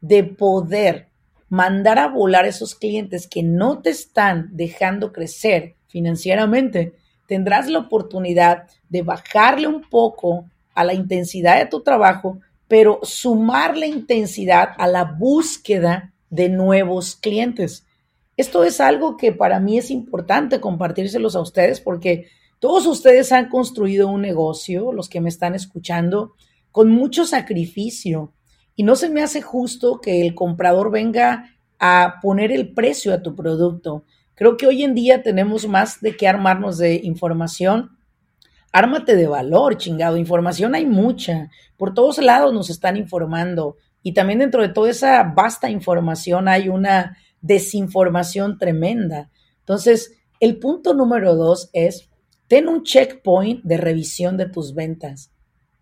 de 0.00 0.24
poder 0.24 1.08
mandar 1.48 1.98
a 1.98 2.08
volar 2.08 2.46
esos 2.46 2.74
clientes 2.74 3.28
que 3.28 3.42
no 3.42 3.80
te 3.80 3.90
están 3.90 4.48
dejando 4.52 5.12
crecer 5.12 5.76
financieramente, 5.86 6.94
tendrás 7.26 7.68
la 7.68 7.78
oportunidad 7.78 8.66
de 8.88 9.02
bajarle 9.02 9.68
un 9.68 9.82
poco 9.82 10.46
a 10.74 10.84
la 10.84 10.94
intensidad 10.94 11.58
de 11.58 11.66
tu 11.66 11.82
trabajo, 11.82 12.40
pero 12.68 13.00
sumar 13.02 13.76
la 13.76 13.86
intensidad 13.86 14.70
a 14.78 14.86
la 14.86 15.04
búsqueda 15.04 16.12
de 16.30 16.48
nuevos 16.48 17.16
clientes. 17.16 17.86
Esto 18.36 18.64
es 18.64 18.80
algo 18.80 19.16
que 19.16 19.32
para 19.32 19.60
mí 19.60 19.78
es 19.78 19.90
importante 19.90 20.60
compartírselos 20.60 21.36
a 21.36 21.40
ustedes 21.40 21.80
porque 21.80 22.26
todos 22.58 22.86
ustedes 22.86 23.30
han 23.30 23.48
construido 23.48 24.08
un 24.08 24.22
negocio, 24.22 24.92
los 24.92 25.08
que 25.08 25.20
me 25.20 25.28
están 25.28 25.54
escuchando, 25.54 26.32
con 26.72 26.88
mucho 26.90 27.26
sacrificio. 27.26 28.32
Y 28.74 28.82
no 28.82 28.96
se 28.96 29.08
me 29.08 29.22
hace 29.22 29.42
justo 29.42 30.00
que 30.00 30.26
el 30.26 30.34
comprador 30.34 30.90
venga 30.90 31.54
a 31.78 32.16
poner 32.22 32.50
el 32.50 32.72
precio 32.72 33.12
a 33.14 33.22
tu 33.22 33.36
producto. 33.36 34.04
Creo 34.34 34.56
que 34.56 34.66
hoy 34.66 34.82
en 34.82 34.94
día 34.94 35.22
tenemos 35.22 35.68
más 35.68 36.00
de 36.00 36.16
que 36.16 36.26
armarnos 36.26 36.78
de 36.78 36.96
información. 37.04 37.98
Ármate 38.74 39.16
de 39.16 39.26
valor, 39.26 39.78
chingado. 39.78 40.16
Información 40.16 40.74
hay 40.74 40.84
mucha. 40.84 41.48
Por 41.76 41.94
todos 41.94 42.18
lados 42.18 42.52
nos 42.52 42.68
están 42.68 42.96
informando. 42.96 43.76
Y 44.02 44.12
también 44.12 44.40
dentro 44.40 44.60
de 44.60 44.68
toda 44.68 44.90
esa 44.90 45.22
vasta 45.22 45.70
información 45.70 46.48
hay 46.48 46.68
una 46.68 47.16
desinformación 47.40 48.58
tremenda. 48.58 49.30
Entonces, 49.60 50.18
el 50.40 50.58
punto 50.58 50.92
número 50.92 51.36
dos 51.36 51.70
es, 51.72 52.10
ten 52.48 52.68
un 52.68 52.82
checkpoint 52.82 53.62
de 53.62 53.76
revisión 53.76 54.36
de 54.36 54.50
tus 54.50 54.74
ventas. 54.74 55.32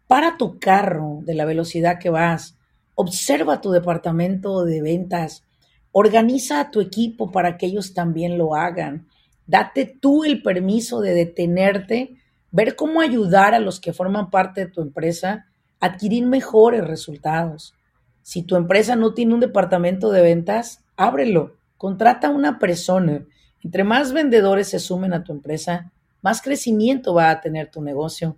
Para 0.06 0.36
tu 0.36 0.60
carro 0.60 1.20
de 1.22 1.34
la 1.34 1.46
velocidad 1.46 1.98
que 1.98 2.10
vas. 2.10 2.56
Observa 2.94 3.60
tu 3.60 3.72
departamento 3.72 4.64
de 4.64 4.82
ventas 4.82 5.44
Organiza 5.92 6.58
a 6.58 6.70
tu 6.70 6.80
equipo 6.80 7.30
para 7.30 7.58
que 7.58 7.66
ellos 7.66 7.92
también 7.92 8.38
lo 8.38 8.54
hagan. 8.54 9.08
Date 9.46 9.98
tú 10.00 10.24
el 10.24 10.42
permiso 10.42 11.00
de 11.00 11.12
detenerte, 11.12 12.16
ver 12.52 12.76
cómo 12.76 13.00
ayudar 13.00 13.54
a 13.54 13.58
los 13.58 13.80
que 13.80 13.92
forman 13.92 14.30
parte 14.30 14.66
de 14.66 14.70
tu 14.70 14.82
empresa 14.82 15.46
a 15.80 15.86
adquirir 15.86 16.26
mejores 16.26 16.86
resultados. 16.86 17.74
Si 18.22 18.42
tu 18.42 18.54
empresa 18.54 18.94
no 18.94 19.14
tiene 19.14 19.34
un 19.34 19.40
departamento 19.40 20.12
de 20.12 20.22
ventas, 20.22 20.84
ábrelo, 20.96 21.56
contrata 21.76 22.28
a 22.28 22.30
una 22.30 22.58
persona. 22.58 23.24
Entre 23.64 23.82
más 23.82 24.12
vendedores 24.12 24.68
se 24.68 24.78
sumen 24.78 25.12
a 25.12 25.24
tu 25.24 25.32
empresa, 25.32 25.90
más 26.20 26.40
crecimiento 26.40 27.14
va 27.14 27.30
a 27.30 27.40
tener 27.40 27.70
tu 27.70 27.82
negocio. 27.82 28.36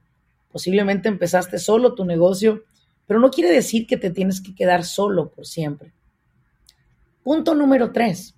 Posiblemente 0.50 1.08
empezaste 1.08 1.58
solo 1.58 1.94
tu 1.94 2.04
negocio, 2.04 2.62
pero 3.06 3.20
no 3.20 3.30
quiere 3.30 3.50
decir 3.50 3.86
que 3.86 3.96
te 3.96 4.10
tienes 4.10 4.40
que 4.40 4.54
quedar 4.54 4.84
solo 4.84 5.30
por 5.30 5.46
siempre. 5.46 5.92
Punto 7.22 7.54
número 7.54 7.90
tres. 7.90 8.34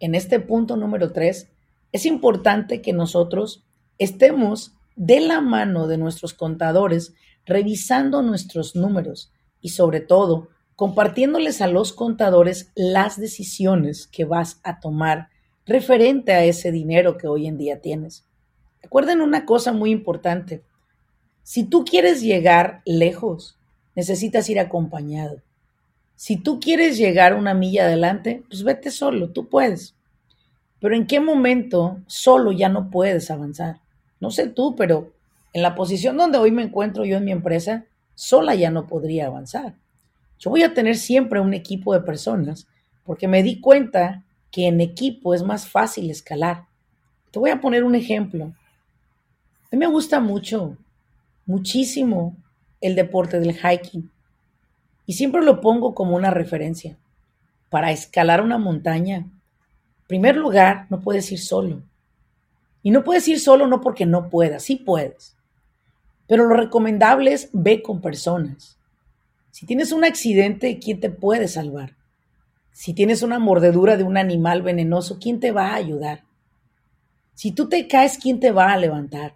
En 0.00 0.14
este 0.14 0.40
punto 0.40 0.76
número 0.76 1.12
tres, 1.12 1.48
es 1.92 2.06
importante 2.06 2.80
que 2.80 2.92
nosotros 2.92 3.64
estemos 3.98 4.77
de 4.98 5.20
la 5.20 5.40
mano 5.40 5.86
de 5.86 5.96
nuestros 5.96 6.34
contadores, 6.34 7.14
revisando 7.46 8.20
nuestros 8.20 8.74
números 8.74 9.32
y 9.60 9.70
sobre 9.70 10.00
todo 10.00 10.48
compartiéndoles 10.74 11.60
a 11.60 11.68
los 11.68 11.92
contadores 11.92 12.72
las 12.74 13.18
decisiones 13.18 14.08
que 14.08 14.24
vas 14.24 14.60
a 14.64 14.80
tomar 14.80 15.28
referente 15.66 16.32
a 16.32 16.44
ese 16.44 16.72
dinero 16.72 17.16
que 17.16 17.28
hoy 17.28 17.46
en 17.46 17.58
día 17.58 17.80
tienes. 17.80 18.24
Recuerden 18.82 19.20
una 19.20 19.44
cosa 19.44 19.72
muy 19.72 19.90
importante. 19.90 20.62
Si 21.44 21.62
tú 21.62 21.84
quieres 21.84 22.20
llegar 22.20 22.82
lejos, 22.84 23.56
necesitas 23.94 24.50
ir 24.50 24.58
acompañado. 24.58 25.40
Si 26.16 26.36
tú 26.36 26.58
quieres 26.58 26.98
llegar 26.98 27.34
una 27.34 27.54
milla 27.54 27.84
adelante, 27.84 28.42
pues 28.48 28.64
vete 28.64 28.90
solo, 28.90 29.30
tú 29.30 29.48
puedes. 29.48 29.94
Pero 30.80 30.96
¿en 30.96 31.06
qué 31.06 31.20
momento 31.20 32.00
solo 32.08 32.50
ya 32.50 32.68
no 32.68 32.90
puedes 32.90 33.30
avanzar? 33.30 33.80
No 34.20 34.30
sé 34.30 34.48
tú, 34.48 34.74
pero 34.76 35.12
en 35.52 35.62
la 35.62 35.74
posición 35.74 36.16
donde 36.16 36.38
hoy 36.38 36.50
me 36.50 36.62
encuentro 36.62 37.04
yo 37.04 37.16
en 37.16 37.24
mi 37.24 37.32
empresa, 37.32 37.84
sola 38.14 38.54
ya 38.54 38.70
no 38.70 38.86
podría 38.86 39.26
avanzar. 39.26 39.74
Yo 40.38 40.50
voy 40.50 40.62
a 40.62 40.74
tener 40.74 40.96
siempre 40.96 41.40
un 41.40 41.54
equipo 41.54 41.94
de 41.94 42.00
personas 42.00 42.66
porque 43.04 43.28
me 43.28 43.42
di 43.42 43.60
cuenta 43.60 44.24
que 44.50 44.66
en 44.66 44.80
equipo 44.80 45.34
es 45.34 45.42
más 45.42 45.68
fácil 45.68 46.10
escalar. 46.10 46.66
Te 47.30 47.38
voy 47.38 47.50
a 47.50 47.60
poner 47.60 47.84
un 47.84 47.94
ejemplo. 47.94 48.44
A 48.44 49.68
mí 49.72 49.78
me 49.78 49.86
gusta 49.86 50.20
mucho, 50.20 50.76
muchísimo 51.46 52.36
el 52.80 52.94
deporte 52.94 53.40
del 53.40 53.54
hiking. 53.54 54.10
Y 55.06 55.14
siempre 55.14 55.42
lo 55.42 55.60
pongo 55.60 55.94
como 55.94 56.16
una 56.16 56.30
referencia. 56.30 56.96
Para 57.70 57.92
escalar 57.92 58.42
una 58.42 58.58
montaña, 58.58 59.16
en 59.16 59.32
primer 60.06 60.36
lugar, 60.36 60.86
no 60.90 61.00
puedes 61.00 61.30
ir 61.32 61.38
solo. 61.38 61.82
Y 62.88 62.90
no 62.90 63.04
puedes 63.04 63.28
ir 63.28 63.38
solo 63.38 63.66
no 63.66 63.82
porque 63.82 64.06
no 64.06 64.30
puedas, 64.30 64.62
sí 64.62 64.76
puedes. 64.76 65.36
Pero 66.26 66.46
lo 66.46 66.56
recomendable 66.56 67.34
es 67.34 67.50
ve 67.52 67.82
con 67.82 68.00
personas. 68.00 68.78
Si 69.50 69.66
tienes 69.66 69.92
un 69.92 70.04
accidente, 70.04 70.78
¿quién 70.78 70.98
te 70.98 71.10
puede 71.10 71.48
salvar? 71.48 71.96
Si 72.72 72.94
tienes 72.94 73.22
una 73.22 73.38
mordedura 73.38 73.98
de 73.98 74.04
un 74.04 74.16
animal 74.16 74.62
venenoso, 74.62 75.18
¿quién 75.20 75.38
te 75.38 75.52
va 75.52 75.72
a 75.72 75.74
ayudar? 75.74 76.24
Si 77.34 77.52
tú 77.52 77.68
te 77.68 77.86
caes, 77.88 78.16
¿quién 78.16 78.40
te 78.40 78.52
va 78.52 78.72
a 78.72 78.78
levantar? 78.78 79.34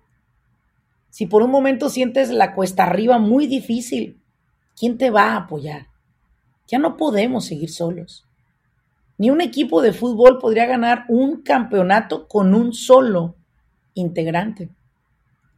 Si 1.11 1.27
por 1.27 1.43
un 1.43 1.51
momento 1.51 1.91
sientes 1.91 2.31
la 2.31 2.55
cuesta 2.55 2.85
arriba 2.85 3.19
muy 3.19 3.47
difícil, 3.47 4.19
¿quién 4.81 4.97
te 4.97 5.11
va 5.11 5.25
a 5.25 5.37
apoyar? 5.37 5.89
Ya 6.69 6.79
no 6.79 6.97
podemos 6.97 7.45
seguir 7.45 7.69
solos. 7.69 8.25
Ni 9.19 9.29
un 9.29 9.43
equipo 9.43 9.83
de 9.83 9.93
fútbol 9.93 10.39
podría 10.39 10.65
ganar 10.65 11.05
un 11.09 11.43
campeonato 11.43 12.27
con 12.27 12.55
un 12.55 12.73
solo 12.73 13.37
integrante. 13.95 14.71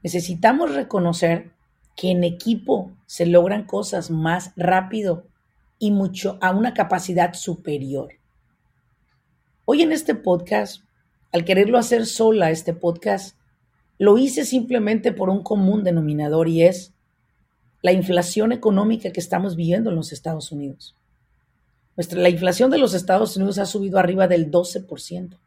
Necesitamos 0.03 0.75
reconocer 0.75 1.53
que 1.97 2.11
en 2.11 2.25
equipo 2.25 2.93
se 3.07 3.26
logran 3.26 3.64
cosas 3.64 4.11
más 4.11 4.53
rápido 4.57 5.26
y 5.79 5.91
mucho 5.91 6.38
a 6.41 6.50
una 6.50 6.75
capacidad 6.75 7.35
superior. 7.35 8.14
Hoy 9.64 9.83
en 9.83 9.93
este 9.93 10.14
podcast, 10.14 10.83
al 11.33 11.45
quererlo 11.45 11.79
hacer 11.79 12.07
sola 12.07 12.50
este 12.50 12.75
podcast, 12.75 13.37
lo 13.99 14.19
hice 14.19 14.45
simplemente 14.45 15.12
por 15.12 15.31
un 15.31 15.43
común 15.43 15.85
denominador 15.85 16.49
y 16.49 16.64
es 16.64 16.93
la 17.83 17.93
inflación 17.93 18.53
económica 18.53 19.11
que 19.11 19.21
estamos 19.21 19.57
viviendo 19.57 19.91
en 19.91 19.97
los 19.97 20.12
Estados 20.12 20.53
Unidos. 20.53 20.97
Nuestra, 21.97 22.21
la 22.21 22.29
inflación 22.29 22.71
de 22.71 22.79
los 22.79 22.95
Estados 22.95 23.37
Unidos 23.37 23.59
ha 23.59 23.67
subido 23.67 23.99
arriba 23.99 24.26
del 24.26 24.50
12%. 24.50 25.38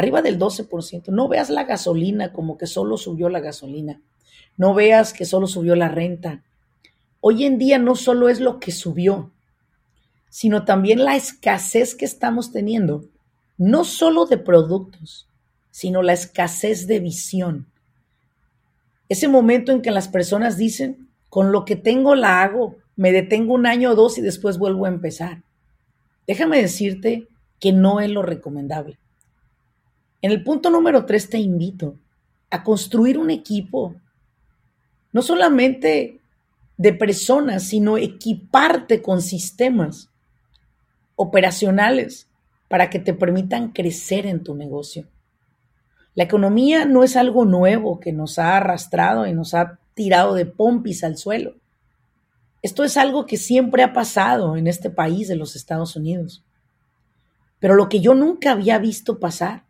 Arriba 0.00 0.22
del 0.22 0.38
12%. 0.38 1.08
No 1.08 1.28
veas 1.28 1.50
la 1.50 1.64
gasolina 1.64 2.32
como 2.32 2.56
que 2.56 2.66
solo 2.66 2.96
subió 2.96 3.28
la 3.28 3.40
gasolina. 3.40 4.00
No 4.56 4.72
veas 4.72 5.12
que 5.12 5.26
solo 5.26 5.46
subió 5.46 5.76
la 5.76 5.88
renta. 5.88 6.42
Hoy 7.20 7.44
en 7.44 7.58
día 7.58 7.78
no 7.78 7.94
solo 7.96 8.30
es 8.30 8.40
lo 8.40 8.60
que 8.60 8.72
subió, 8.72 9.30
sino 10.30 10.64
también 10.64 11.04
la 11.04 11.16
escasez 11.16 11.94
que 11.94 12.06
estamos 12.06 12.50
teniendo, 12.50 13.04
no 13.58 13.84
solo 13.84 14.24
de 14.24 14.38
productos, 14.38 15.28
sino 15.70 16.00
la 16.00 16.14
escasez 16.14 16.86
de 16.86 16.98
visión. 17.00 17.66
Ese 19.10 19.28
momento 19.28 19.70
en 19.70 19.82
que 19.82 19.90
las 19.90 20.08
personas 20.08 20.56
dicen, 20.56 21.10
con 21.28 21.52
lo 21.52 21.66
que 21.66 21.76
tengo 21.76 22.14
la 22.14 22.40
hago, 22.40 22.76
me 22.96 23.12
detengo 23.12 23.52
un 23.52 23.66
año 23.66 23.90
o 23.90 23.94
dos 23.94 24.16
y 24.16 24.22
después 24.22 24.56
vuelvo 24.56 24.86
a 24.86 24.88
empezar. 24.88 25.42
Déjame 26.26 26.62
decirte 26.62 27.28
que 27.58 27.74
no 27.74 28.00
es 28.00 28.08
lo 28.08 28.22
recomendable. 28.22 28.99
En 30.22 30.30
el 30.32 30.44
punto 30.44 30.70
número 30.70 31.06
tres 31.06 31.30
te 31.30 31.38
invito 31.38 31.96
a 32.50 32.62
construir 32.62 33.16
un 33.18 33.30
equipo, 33.30 33.94
no 35.12 35.22
solamente 35.22 36.20
de 36.76 36.92
personas, 36.92 37.64
sino 37.64 37.96
equiparte 37.96 39.02
con 39.02 39.22
sistemas 39.22 40.10
operacionales 41.16 42.28
para 42.68 42.90
que 42.90 42.98
te 42.98 43.14
permitan 43.14 43.72
crecer 43.72 44.26
en 44.26 44.42
tu 44.42 44.54
negocio. 44.54 45.06
La 46.14 46.24
economía 46.24 46.84
no 46.84 47.04
es 47.04 47.16
algo 47.16 47.44
nuevo 47.44 48.00
que 48.00 48.12
nos 48.12 48.38
ha 48.38 48.56
arrastrado 48.56 49.26
y 49.26 49.32
nos 49.32 49.54
ha 49.54 49.78
tirado 49.94 50.34
de 50.34 50.46
pompis 50.46 51.04
al 51.04 51.16
suelo. 51.16 51.56
Esto 52.62 52.84
es 52.84 52.96
algo 52.96 53.26
que 53.26 53.36
siempre 53.36 53.82
ha 53.82 53.92
pasado 53.92 54.56
en 54.56 54.66
este 54.66 54.90
país 54.90 55.28
de 55.28 55.36
los 55.36 55.56
Estados 55.56 55.96
Unidos. 55.96 56.44
Pero 57.58 57.74
lo 57.74 57.88
que 57.88 58.00
yo 58.00 58.14
nunca 58.14 58.52
había 58.52 58.78
visto 58.78 59.18
pasar 59.18 59.64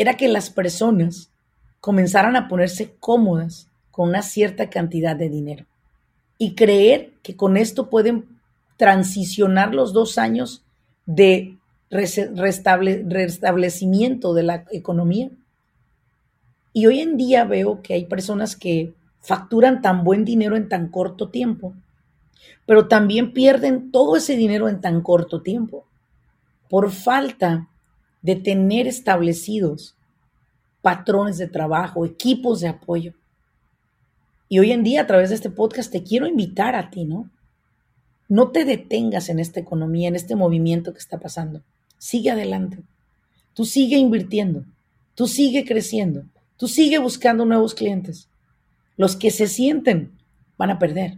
era 0.00 0.16
que 0.16 0.28
las 0.28 0.48
personas 0.48 1.30
comenzaran 1.78 2.34
a 2.34 2.48
ponerse 2.48 2.96
cómodas 3.00 3.68
con 3.90 4.08
una 4.08 4.22
cierta 4.22 4.70
cantidad 4.70 5.14
de 5.14 5.28
dinero 5.28 5.66
y 6.38 6.54
creer 6.54 7.12
que 7.22 7.36
con 7.36 7.58
esto 7.58 7.90
pueden 7.90 8.24
transicionar 8.78 9.74
los 9.74 9.92
dos 9.92 10.16
años 10.16 10.64
de 11.04 11.58
restablecimiento 11.90 14.32
de 14.32 14.42
la 14.42 14.64
economía. 14.70 15.28
Y 16.72 16.86
hoy 16.86 17.00
en 17.00 17.18
día 17.18 17.44
veo 17.44 17.82
que 17.82 17.92
hay 17.92 18.06
personas 18.06 18.56
que 18.56 18.94
facturan 19.20 19.82
tan 19.82 20.02
buen 20.02 20.24
dinero 20.24 20.56
en 20.56 20.70
tan 20.70 20.88
corto 20.88 21.28
tiempo, 21.28 21.74
pero 22.64 22.88
también 22.88 23.34
pierden 23.34 23.90
todo 23.90 24.16
ese 24.16 24.34
dinero 24.34 24.70
en 24.70 24.80
tan 24.80 25.02
corto 25.02 25.42
tiempo 25.42 25.84
por 26.70 26.90
falta 26.90 27.68
de 28.22 28.36
tener 28.36 28.86
establecidos 28.86 29.96
patrones 30.82 31.38
de 31.38 31.46
trabajo, 31.46 32.04
equipos 32.06 32.60
de 32.60 32.68
apoyo. 32.68 33.14
Y 34.48 34.58
hoy 34.58 34.72
en 34.72 34.82
día 34.82 35.02
a 35.02 35.06
través 35.06 35.28
de 35.28 35.36
este 35.36 35.50
podcast 35.50 35.92
te 35.92 36.02
quiero 36.02 36.26
invitar 36.26 36.74
a 36.74 36.90
ti, 36.90 37.04
¿no? 37.04 37.30
No 38.28 38.50
te 38.50 38.64
detengas 38.64 39.28
en 39.28 39.38
esta 39.38 39.60
economía, 39.60 40.08
en 40.08 40.16
este 40.16 40.36
movimiento 40.36 40.92
que 40.92 40.98
está 40.98 41.18
pasando. 41.18 41.62
Sigue 41.98 42.30
adelante. 42.30 42.78
Tú 43.54 43.64
sigue 43.64 43.96
invirtiendo. 43.96 44.64
Tú 45.14 45.26
sigue 45.26 45.64
creciendo. 45.64 46.24
Tú 46.56 46.68
sigue 46.68 46.98
buscando 46.98 47.44
nuevos 47.44 47.74
clientes. 47.74 48.28
Los 48.96 49.16
que 49.16 49.30
se 49.30 49.46
sienten 49.46 50.12
van 50.56 50.70
a 50.70 50.78
perder. 50.78 51.16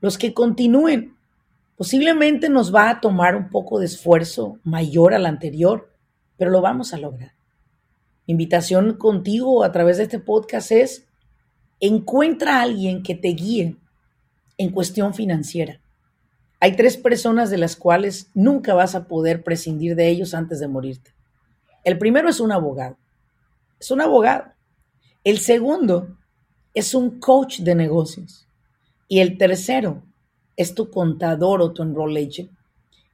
Los 0.00 0.18
que 0.18 0.34
continúen 0.34 1.14
posiblemente 1.76 2.48
nos 2.48 2.74
va 2.74 2.90
a 2.90 3.00
tomar 3.00 3.36
un 3.36 3.50
poco 3.50 3.78
de 3.78 3.86
esfuerzo 3.86 4.58
mayor 4.64 5.14
al 5.14 5.26
anterior, 5.26 5.90
pero 6.36 6.50
lo 6.50 6.60
vamos 6.60 6.92
a 6.92 6.98
lograr. 6.98 7.32
invitación 8.26 8.94
contigo 8.94 9.62
a 9.62 9.70
través 9.70 9.98
de 9.98 10.04
este 10.04 10.18
podcast 10.18 10.72
es 10.72 11.06
encuentra 11.80 12.58
a 12.58 12.62
alguien 12.62 13.02
que 13.02 13.14
te 13.14 13.28
guíe 13.28 13.76
en 14.58 14.70
cuestión 14.70 15.14
financiera. 15.14 15.80
Hay 16.60 16.74
tres 16.74 16.96
personas 16.96 17.50
de 17.50 17.58
las 17.58 17.76
cuales 17.76 18.30
nunca 18.34 18.74
vas 18.74 18.94
a 18.94 19.06
poder 19.06 19.44
prescindir 19.44 19.94
de 19.94 20.08
ellos 20.08 20.34
antes 20.34 20.58
de 20.58 20.68
morirte. 20.68 21.14
El 21.84 21.98
primero 21.98 22.28
es 22.28 22.40
un 22.40 22.50
abogado. 22.50 22.98
Es 23.78 23.90
un 23.90 24.00
abogado. 24.00 24.46
El 25.22 25.38
segundo 25.38 26.16
es 26.72 26.94
un 26.94 27.20
coach 27.20 27.60
de 27.60 27.74
negocios. 27.74 28.48
Y 29.06 29.20
el 29.20 29.38
tercero 29.38 30.02
es 30.56 30.74
tu 30.74 30.90
contador 30.90 31.60
o 31.60 31.72
tu 31.72 31.82
enroll 31.82 32.16
agent. 32.16 32.50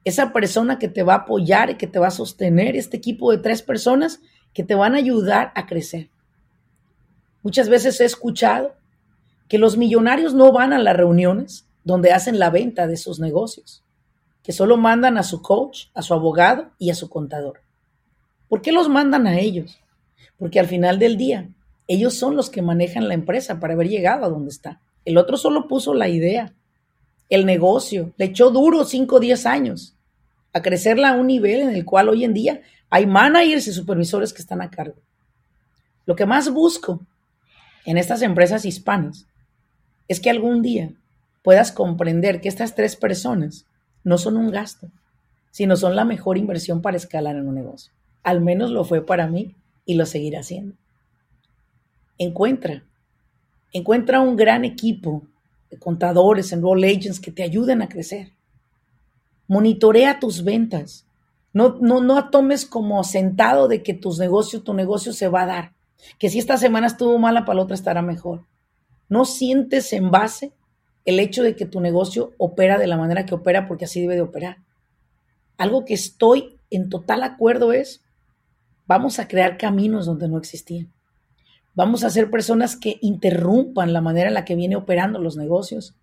Esa 0.03 0.33
persona 0.33 0.79
que 0.79 0.87
te 0.87 1.03
va 1.03 1.13
a 1.13 1.17
apoyar 1.17 1.69
y 1.69 1.75
que 1.75 1.87
te 1.87 1.99
va 1.99 2.07
a 2.07 2.11
sostener, 2.11 2.75
este 2.75 2.97
equipo 2.97 3.31
de 3.31 3.37
tres 3.37 3.61
personas 3.61 4.19
que 4.53 4.63
te 4.63 4.75
van 4.75 4.95
a 4.95 4.97
ayudar 4.97 5.51
a 5.55 5.65
crecer. 5.65 6.09
Muchas 7.41 7.69
veces 7.69 7.99
he 7.99 8.05
escuchado 8.05 8.75
que 9.47 9.57
los 9.57 9.77
millonarios 9.77 10.33
no 10.33 10.51
van 10.51 10.73
a 10.73 10.79
las 10.79 10.95
reuniones 10.95 11.67
donde 11.83 12.11
hacen 12.11 12.39
la 12.39 12.49
venta 12.49 12.87
de 12.87 12.97
sus 12.97 13.19
negocios, 13.19 13.83
que 14.41 14.51
solo 14.51 14.77
mandan 14.77 15.17
a 15.17 15.23
su 15.23 15.41
coach, 15.41 15.87
a 15.93 16.01
su 16.01 16.13
abogado 16.13 16.71
y 16.79 16.89
a 16.89 16.95
su 16.95 17.09
contador. 17.09 17.61
¿Por 18.47 18.61
qué 18.61 18.71
los 18.71 18.89
mandan 18.89 19.27
a 19.27 19.39
ellos? 19.39 19.79
Porque 20.37 20.59
al 20.59 20.67
final 20.67 20.99
del 20.99 21.17
día 21.17 21.49
ellos 21.87 22.13
son 22.13 22.35
los 22.35 22.49
que 22.49 22.61
manejan 22.61 23.07
la 23.07 23.13
empresa 23.13 23.59
para 23.59 23.73
haber 23.73 23.89
llegado 23.89 24.25
a 24.25 24.29
donde 24.29 24.49
está. 24.49 24.81
El 25.05 25.17
otro 25.17 25.37
solo 25.37 25.67
puso 25.67 25.93
la 25.93 26.07
idea, 26.07 26.53
el 27.35 27.45
negocio, 27.45 28.13
le 28.17 28.25
echó 28.25 28.49
duro 28.51 28.85
5 28.85 29.15
o 29.15 29.19
10 29.19 29.45
años 29.45 29.95
a 30.53 30.61
crecerla 30.61 31.09
a 31.09 31.15
un 31.15 31.27
nivel 31.27 31.61
en 31.61 31.69
el 31.69 31.85
cual 31.85 32.09
hoy 32.09 32.23
en 32.23 32.33
día 32.33 32.61
hay 32.89 33.05
managers 33.05 33.67
y 33.67 33.73
supervisores 33.73 34.33
que 34.33 34.41
están 34.41 34.61
a 34.61 34.69
cargo. 34.69 34.95
Lo 36.05 36.15
que 36.15 36.25
más 36.25 36.51
busco 36.51 37.05
en 37.85 37.97
estas 37.97 38.21
empresas 38.21 38.65
hispanas 38.65 39.27
es 40.07 40.19
que 40.19 40.29
algún 40.29 40.61
día 40.61 40.91
puedas 41.43 41.71
comprender 41.71 42.41
que 42.41 42.49
estas 42.49 42.75
tres 42.75 42.95
personas 42.95 43.65
no 44.03 44.17
son 44.17 44.37
un 44.37 44.51
gasto, 44.51 44.89
sino 45.51 45.75
son 45.75 45.95
la 45.95 46.05
mejor 46.05 46.37
inversión 46.37 46.81
para 46.81 46.97
escalar 46.97 47.35
en 47.35 47.47
un 47.47 47.55
negocio. 47.55 47.91
Al 48.21 48.41
menos 48.41 48.69
lo 48.69 48.83
fue 48.83 49.05
para 49.05 49.27
mí 49.27 49.55
y 49.85 49.95
lo 49.95 50.05
seguirá 50.05 50.41
haciendo 50.41 50.75
encuentra, 52.17 52.83
encuentra 53.71 54.21
un 54.21 54.35
gran 54.35 54.65
equipo 54.65 55.23
contadores, 55.77 56.51
enroll 56.51 56.83
agents 56.83 57.19
que 57.19 57.31
te 57.31 57.43
ayuden 57.43 57.81
a 57.81 57.89
crecer. 57.89 58.31
Monitorea 59.47 60.19
tus 60.19 60.43
ventas. 60.43 61.05
No, 61.53 61.77
no, 61.79 62.01
no 62.01 62.29
tomes 62.29 62.65
como 62.65 63.03
sentado 63.03 63.67
de 63.67 63.83
que 63.83 63.93
tus 63.93 64.17
negocios, 64.19 64.63
tu 64.63 64.73
negocio 64.73 65.13
se 65.13 65.27
va 65.27 65.43
a 65.43 65.47
dar. 65.47 65.73
Que 66.19 66.29
si 66.29 66.39
esta 66.39 66.57
semana 66.57 66.87
estuvo 66.87 67.17
mala, 67.19 67.45
para 67.45 67.57
la 67.57 67.63
otra 67.63 67.75
estará 67.75 68.01
mejor. 68.01 68.45
No 69.09 69.25
sientes 69.25 69.93
en 69.93 70.11
base 70.11 70.53
el 71.05 71.19
hecho 71.19 71.43
de 71.43 71.55
que 71.55 71.65
tu 71.65 71.79
negocio 71.79 72.33
opera 72.37 72.77
de 72.77 72.87
la 72.87 72.97
manera 72.97 73.25
que 73.25 73.35
opera 73.35 73.67
porque 73.67 73.85
así 73.85 74.01
debe 74.01 74.15
de 74.15 74.21
operar. 74.21 74.57
Algo 75.57 75.85
que 75.85 75.93
estoy 75.93 76.57
en 76.69 76.89
total 76.89 77.23
acuerdo 77.23 77.73
es, 77.73 78.03
vamos 78.87 79.19
a 79.19 79.27
crear 79.27 79.57
caminos 79.57 80.05
donde 80.05 80.27
no 80.27 80.37
existían. 80.37 80.91
Vamos 81.75 82.03
a 82.03 82.09
ser 82.11 82.29
personas 82.29 82.75
que 82.75 82.99
interrumpan 83.01 83.93
la 83.93 84.01
manera 84.01 84.27
en 84.27 84.35
la 84.35 84.45
que 84.45 84.55
viene 84.55 84.75
operando 84.75 85.19
los 85.19 85.37
negocios. 85.37 85.95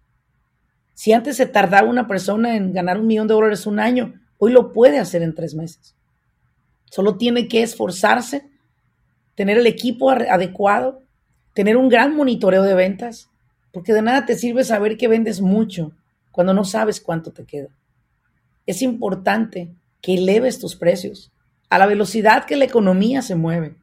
Si 0.95 1.13
antes 1.13 1.37
se 1.37 1.47
tardaba 1.47 1.89
una 1.89 2.09
persona 2.09 2.57
en 2.57 2.73
ganar 2.73 2.99
un 2.99 3.07
millón 3.07 3.29
de 3.29 3.35
dólares 3.35 3.67
un 3.67 3.79
año, 3.79 4.15
hoy 4.39 4.53
lo 4.53 4.73
puede 4.73 4.99
hacer 4.99 5.23
en 5.23 5.35
tres 5.35 5.55
meses. 5.55 5.95
Solo 6.91 7.17
tiene 7.17 7.47
que 7.47 7.63
esforzarse, 7.63 8.51
tener 9.37 9.59
el 9.59 9.67
equipo 9.69 10.11
adecuado, 10.11 11.03
tener 11.55 11.77
un 11.77 11.89
gran 11.89 12.17
monitoreo 12.17 12.65
de 12.65 12.75
ventas, 12.75 13.31
porque 13.73 13.93
de 13.93 14.03
nada 14.03 14.27
te 14.27 14.37
sirve 14.37 14.65
saber 14.65 14.97
que 14.97 15.07
vendes 15.07 15.41
mucho 15.41 15.93
cuando 16.33 16.53
no 16.53 16.65
sabes 16.65 17.01
cuánto 17.01 17.33
te 17.33 17.45
queda. 17.45 17.69
Es 18.67 18.83
importante 18.83 19.71
que 20.03 20.15
eleves 20.15 20.59
tus 20.59 20.75
precios 20.75 21.31
a 21.69 21.79
la 21.79 21.87
velocidad 21.87 22.45
que 22.45 22.57
la 22.57 22.65
economía 22.65 23.23
se 23.23 23.37
mueve, 23.37 23.77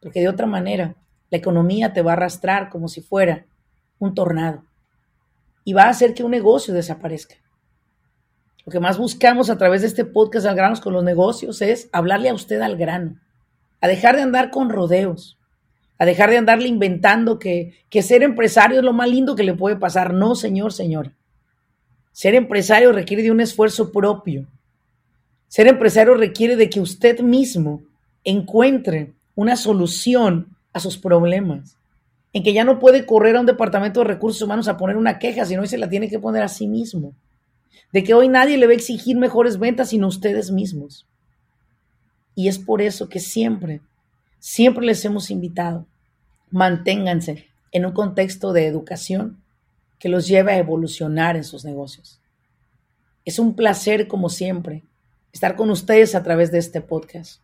porque 0.00 0.20
de 0.20 0.28
otra 0.28 0.46
manera 0.46 0.96
la 1.30 1.38
economía 1.38 1.92
te 1.92 2.02
va 2.02 2.12
a 2.12 2.14
arrastrar 2.14 2.70
como 2.70 2.88
si 2.88 3.00
fuera 3.00 3.46
un 3.98 4.14
tornado 4.14 4.64
y 5.64 5.72
va 5.72 5.84
a 5.84 5.90
hacer 5.90 6.14
que 6.14 6.24
un 6.24 6.30
negocio 6.30 6.72
desaparezca. 6.72 7.36
Lo 8.64 8.72
que 8.72 8.80
más 8.80 8.98
buscamos 8.98 9.50
a 9.50 9.58
través 9.58 9.82
de 9.82 9.88
este 9.88 10.04
podcast 10.04 10.46
al 10.46 10.56
granos 10.56 10.80
con 10.80 10.92
los 10.92 11.04
negocios 11.04 11.62
es 11.62 11.88
hablarle 11.92 12.28
a 12.28 12.34
usted 12.34 12.60
al 12.60 12.76
grano, 12.76 13.20
a 13.80 13.88
dejar 13.88 14.16
de 14.16 14.22
andar 14.22 14.50
con 14.50 14.70
rodeos, 14.70 15.38
a 15.98 16.04
dejar 16.04 16.30
de 16.30 16.38
andarle 16.38 16.68
inventando 16.68 17.38
que, 17.38 17.74
que 17.90 18.02
ser 18.02 18.22
empresario 18.22 18.78
es 18.78 18.84
lo 18.84 18.92
más 18.92 19.08
lindo 19.08 19.34
que 19.34 19.42
le 19.42 19.54
puede 19.54 19.76
pasar. 19.76 20.14
No, 20.14 20.34
señor, 20.34 20.72
señora. 20.72 21.12
Ser 22.12 22.34
empresario 22.34 22.92
requiere 22.92 23.22
de 23.22 23.30
un 23.30 23.40
esfuerzo 23.40 23.90
propio. 23.90 24.46
Ser 25.48 25.66
empresario 25.66 26.14
requiere 26.14 26.56
de 26.56 26.68
que 26.68 26.80
usted 26.80 27.20
mismo 27.20 27.82
encuentre 28.24 29.12
una 29.34 29.56
solución 29.56 30.57
a 30.72 30.80
sus 30.80 30.98
problemas, 30.98 31.76
en 32.32 32.42
que 32.42 32.52
ya 32.52 32.64
no 32.64 32.78
puede 32.78 33.06
correr 33.06 33.36
a 33.36 33.40
un 33.40 33.46
departamento 33.46 34.00
de 34.00 34.06
recursos 34.06 34.42
humanos 34.42 34.68
a 34.68 34.76
poner 34.76 34.96
una 34.96 35.18
queja, 35.18 35.44
sino 35.44 35.62
hoy 35.62 35.68
se 35.68 35.78
la 35.78 35.88
tiene 35.88 36.08
que 36.08 36.18
poner 36.18 36.42
a 36.42 36.48
sí 36.48 36.66
mismo, 36.66 37.14
de 37.92 38.04
que 38.04 38.14
hoy 38.14 38.28
nadie 38.28 38.58
le 38.58 38.66
va 38.66 38.72
a 38.72 38.76
exigir 38.76 39.16
mejores 39.16 39.58
ventas 39.58 39.90
sino 39.90 40.06
ustedes 40.08 40.50
mismos. 40.50 41.06
Y 42.34 42.48
es 42.48 42.58
por 42.58 42.82
eso 42.82 43.08
que 43.08 43.18
siempre, 43.18 43.80
siempre 44.38 44.86
les 44.86 45.04
hemos 45.04 45.30
invitado, 45.30 45.86
manténganse 46.50 47.48
en 47.72 47.86
un 47.86 47.92
contexto 47.92 48.52
de 48.52 48.66
educación 48.66 49.42
que 49.98 50.08
los 50.08 50.28
lleve 50.28 50.52
a 50.52 50.58
evolucionar 50.58 51.36
en 51.36 51.44
sus 51.44 51.64
negocios. 51.64 52.20
Es 53.24 53.38
un 53.38 53.54
placer, 53.54 54.08
como 54.08 54.28
siempre, 54.28 54.82
estar 55.32 55.56
con 55.56 55.70
ustedes 55.70 56.14
a 56.14 56.22
través 56.22 56.50
de 56.50 56.58
este 56.58 56.80
podcast. 56.80 57.42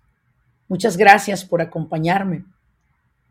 Muchas 0.69 0.97
gracias 0.97 1.45
por 1.45 1.61
acompañarme. 1.61 2.45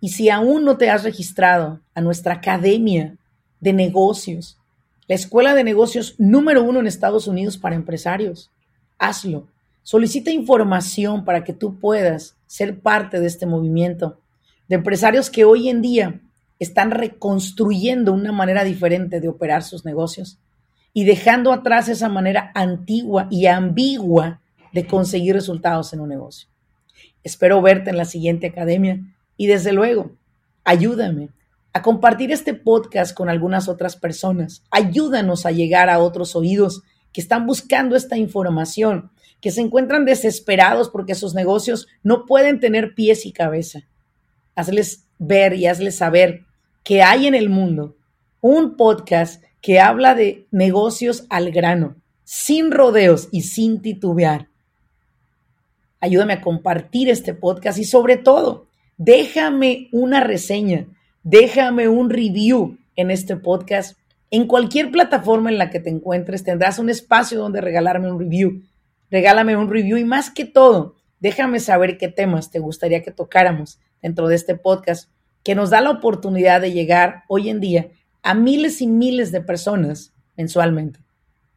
Y 0.04 0.10
si 0.10 0.30
aún 0.30 0.66
no 0.66 0.76
te 0.76 0.90
has 0.90 1.06
registrado 1.06 1.80
a 1.96 2.02
nuestra 2.02 2.34
Academia 2.34 3.16
de 3.62 3.72
Negocios, 3.72 4.58
la 5.08 5.16
escuela 5.16 5.56
de 5.56 5.64
negocios 5.64 6.16
número 6.18 6.62
uno 6.62 6.82
en 6.82 6.88
Estados 6.88 7.26
Unidos 7.26 7.58
para 7.58 7.78
empresarios, 7.78 8.52
hazlo. 9.00 9.48
Solicita 9.82 10.30
información 10.30 11.24
para 11.24 11.46
que 11.46 11.54
tú 11.54 11.80
puedas 11.80 12.36
ser 12.48 12.82
parte 12.82 13.22
de 13.22 13.28
este 13.28 13.46
movimiento 13.46 14.20
de 14.68 14.76
empresarios 14.76 15.30
que 15.30 15.46
hoy 15.46 15.70
en 15.70 15.82
día 15.82 16.20
están 16.60 16.92
reconstruyendo 16.92 18.12
una 18.12 18.34
manera 18.34 18.66
diferente 18.66 19.22
de 19.22 19.30
operar 19.30 19.64
sus 19.64 19.86
negocios 19.86 20.38
y 20.92 21.06
dejando 21.06 21.54
atrás 21.54 21.88
esa 21.88 22.10
manera 22.10 22.52
antigua 22.56 23.30
y 23.32 23.46
ambigua 23.46 24.42
de 24.74 24.86
conseguir 24.86 25.34
resultados 25.34 25.94
en 25.94 26.02
un 26.02 26.10
negocio. 26.10 26.50
Espero 27.24 27.62
verte 27.62 27.90
en 27.90 27.96
la 27.96 28.04
siguiente 28.04 28.48
academia 28.48 29.00
y 29.38 29.48
desde 29.48 29.74
luego, 29.74 30.12
ayúdame 30.64 31.30
a 31.74 31.82
compartir 31.82 32.32
este 32.32 32.54
podcast 32.54 33.16
con 33.16 33.30
algunas 33.30 33.68
otras 33.68 33.96
personas. 33.96 34.64
Ayúdanos 34.70 35.46
a 35.46 35.52
llegar 35.52 35.90
a 35.90 36.00
otros 36.00 36.36
oídos 36.36 36.84
que 37.12 37.22
están 37.22 37.46
buscando 37.46 37.96
esta 37.96 38.18
información, 38.18 39.12
que 39.42 39.52
se 39.52 39.62
encuentran 39.62 40.06
desesperados 40.06 40.90
porque 40.90 41.16
sus 41.16 41.34
negocios 41.34 41.88
no 42.04 42.26
pueden 42.26 42.60
tener 42.60 42.94
pies 42.96 43.26
y 43.26 43.32
cabeza. 43.32 43.82
Hazles 44.56 45.06
ver 45.18 45.54
y 45.54 45.68
hazles 45.68 45.96
saber 45.96 46.46
que 46.84 47.02
hay 47.02 47.28
en 47.28 47.36
el 47.36 47.50
mundo 47.50 47.96
un 48.42 48.76
podcast 48.76 49.44
que 49.62 49.80
habla 49.80 50.16
de 50.16 50.46
negocios 50.52 51.26
al 51.30 51.52
grano, 51.52 51.96
sin 52.24 52.72
rodeos 52.72 53.30
y 53.32 53.42
sin 53.42 53.82
titubear. 53.82 54.50
Ayúdame 56.02 56.34
a 56.34 56.42
compartir 56.42 57.10
este 57.10 57.34
podcast 57.34 57.80
y 57.80 57.86
sobre 57.86 58.18
todo, 58.18 58.68
déjame 58.98 59.90
una 59.92 60.22
reseña, 60.22 60.88
déjame 61.24 61.88
un 61.88 62.10
review 62.10 62.78
en 62.96 63.12
este 63.12 63.36
podcast. 63.36 63.98
En 64.32 64.48
cualquier 64.48 64.92
plataforma 64.92 65.50
en 65.50 65.58
la 65.58 65.70
que 65.70 65.80
te 65.80 65.90
encuentres 65.90 66.44
tendrás 66.44 66.80
un 66.80 66.90
espacio 66.90 67.40
donde 67.40 67.62
regalarme 67.62 68.12
un 68.12 68.20
review. 68.20 68.64
Regálame 69.12 69.56
un 69.56 69.70
review 69.70 69.98
y 69.98 70.04
más 70.04 70.32
que 70.32 70.46
todo, 70.46 70.96
déjame 71.20 71.60
saber 71.60 71.98
qué 71.98 72.08
temas 72.08 72.50
te 72.50 72.60
gustaría 72.60 73.04
que 73.04 73.12
tocáramos 73.12 73.80
dentro 74.02 74.28
de 74.28 74.36
este 74.36 74.56
podcast 74.56 75.10
que 75.44 75.56
nos 75.56 75.70
da 75.70 75.82
la 75.82 75.92
oportunidad 75.92 76.62
de 76.62 76.72
llegar 76.72 77.24
hoy 77.28 77.50
en 77.50 77.60
día 77.60 77.90
a 78.24 78.34
miles 78.34 78.82
y 78.82 78.88
miles 78.88 79.32
de 79.32 79.42
personas 79.42 80.14
mensualmente. 80.38 81.00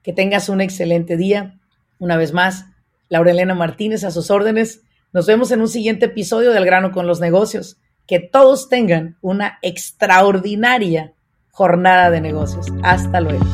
Que 0.03 0.12
tengas 0.12 0.49
un 0.49 0.61
excelente 0.61 1.16
día. 1.16 1.59
Una 1.99 2.16
vez 2.16 2.33
más, 2.33 2.66
Laurelena 3.09 3.55
Martínez 3.55 4.05
a 4.05 4.11
sus 4.11 4.31
órdenes. 4.31 4.83
Nos 5.12 5.26
vemos 5.26 5.50
en 5.50 5.60
un 5.60 5.68
siguiente 5.68 6.06
episodio 6.06 6.52
del 6.52 6.64
grano 6.64 6.92
con 6.92 7.06
los 7.06 7.20
negocios. 7.20 7.78
Que 8.06 8.20
todos 8.20 8.68
tengan 8.68 9.16
una 9.20 9.58
extraordinaria 9.62 11.14
jornada 11.50 12.10
de 12.10 12.20
negocios. 12.20 12.66
Hasta 12.82 13.20
luego. 13.20 13.44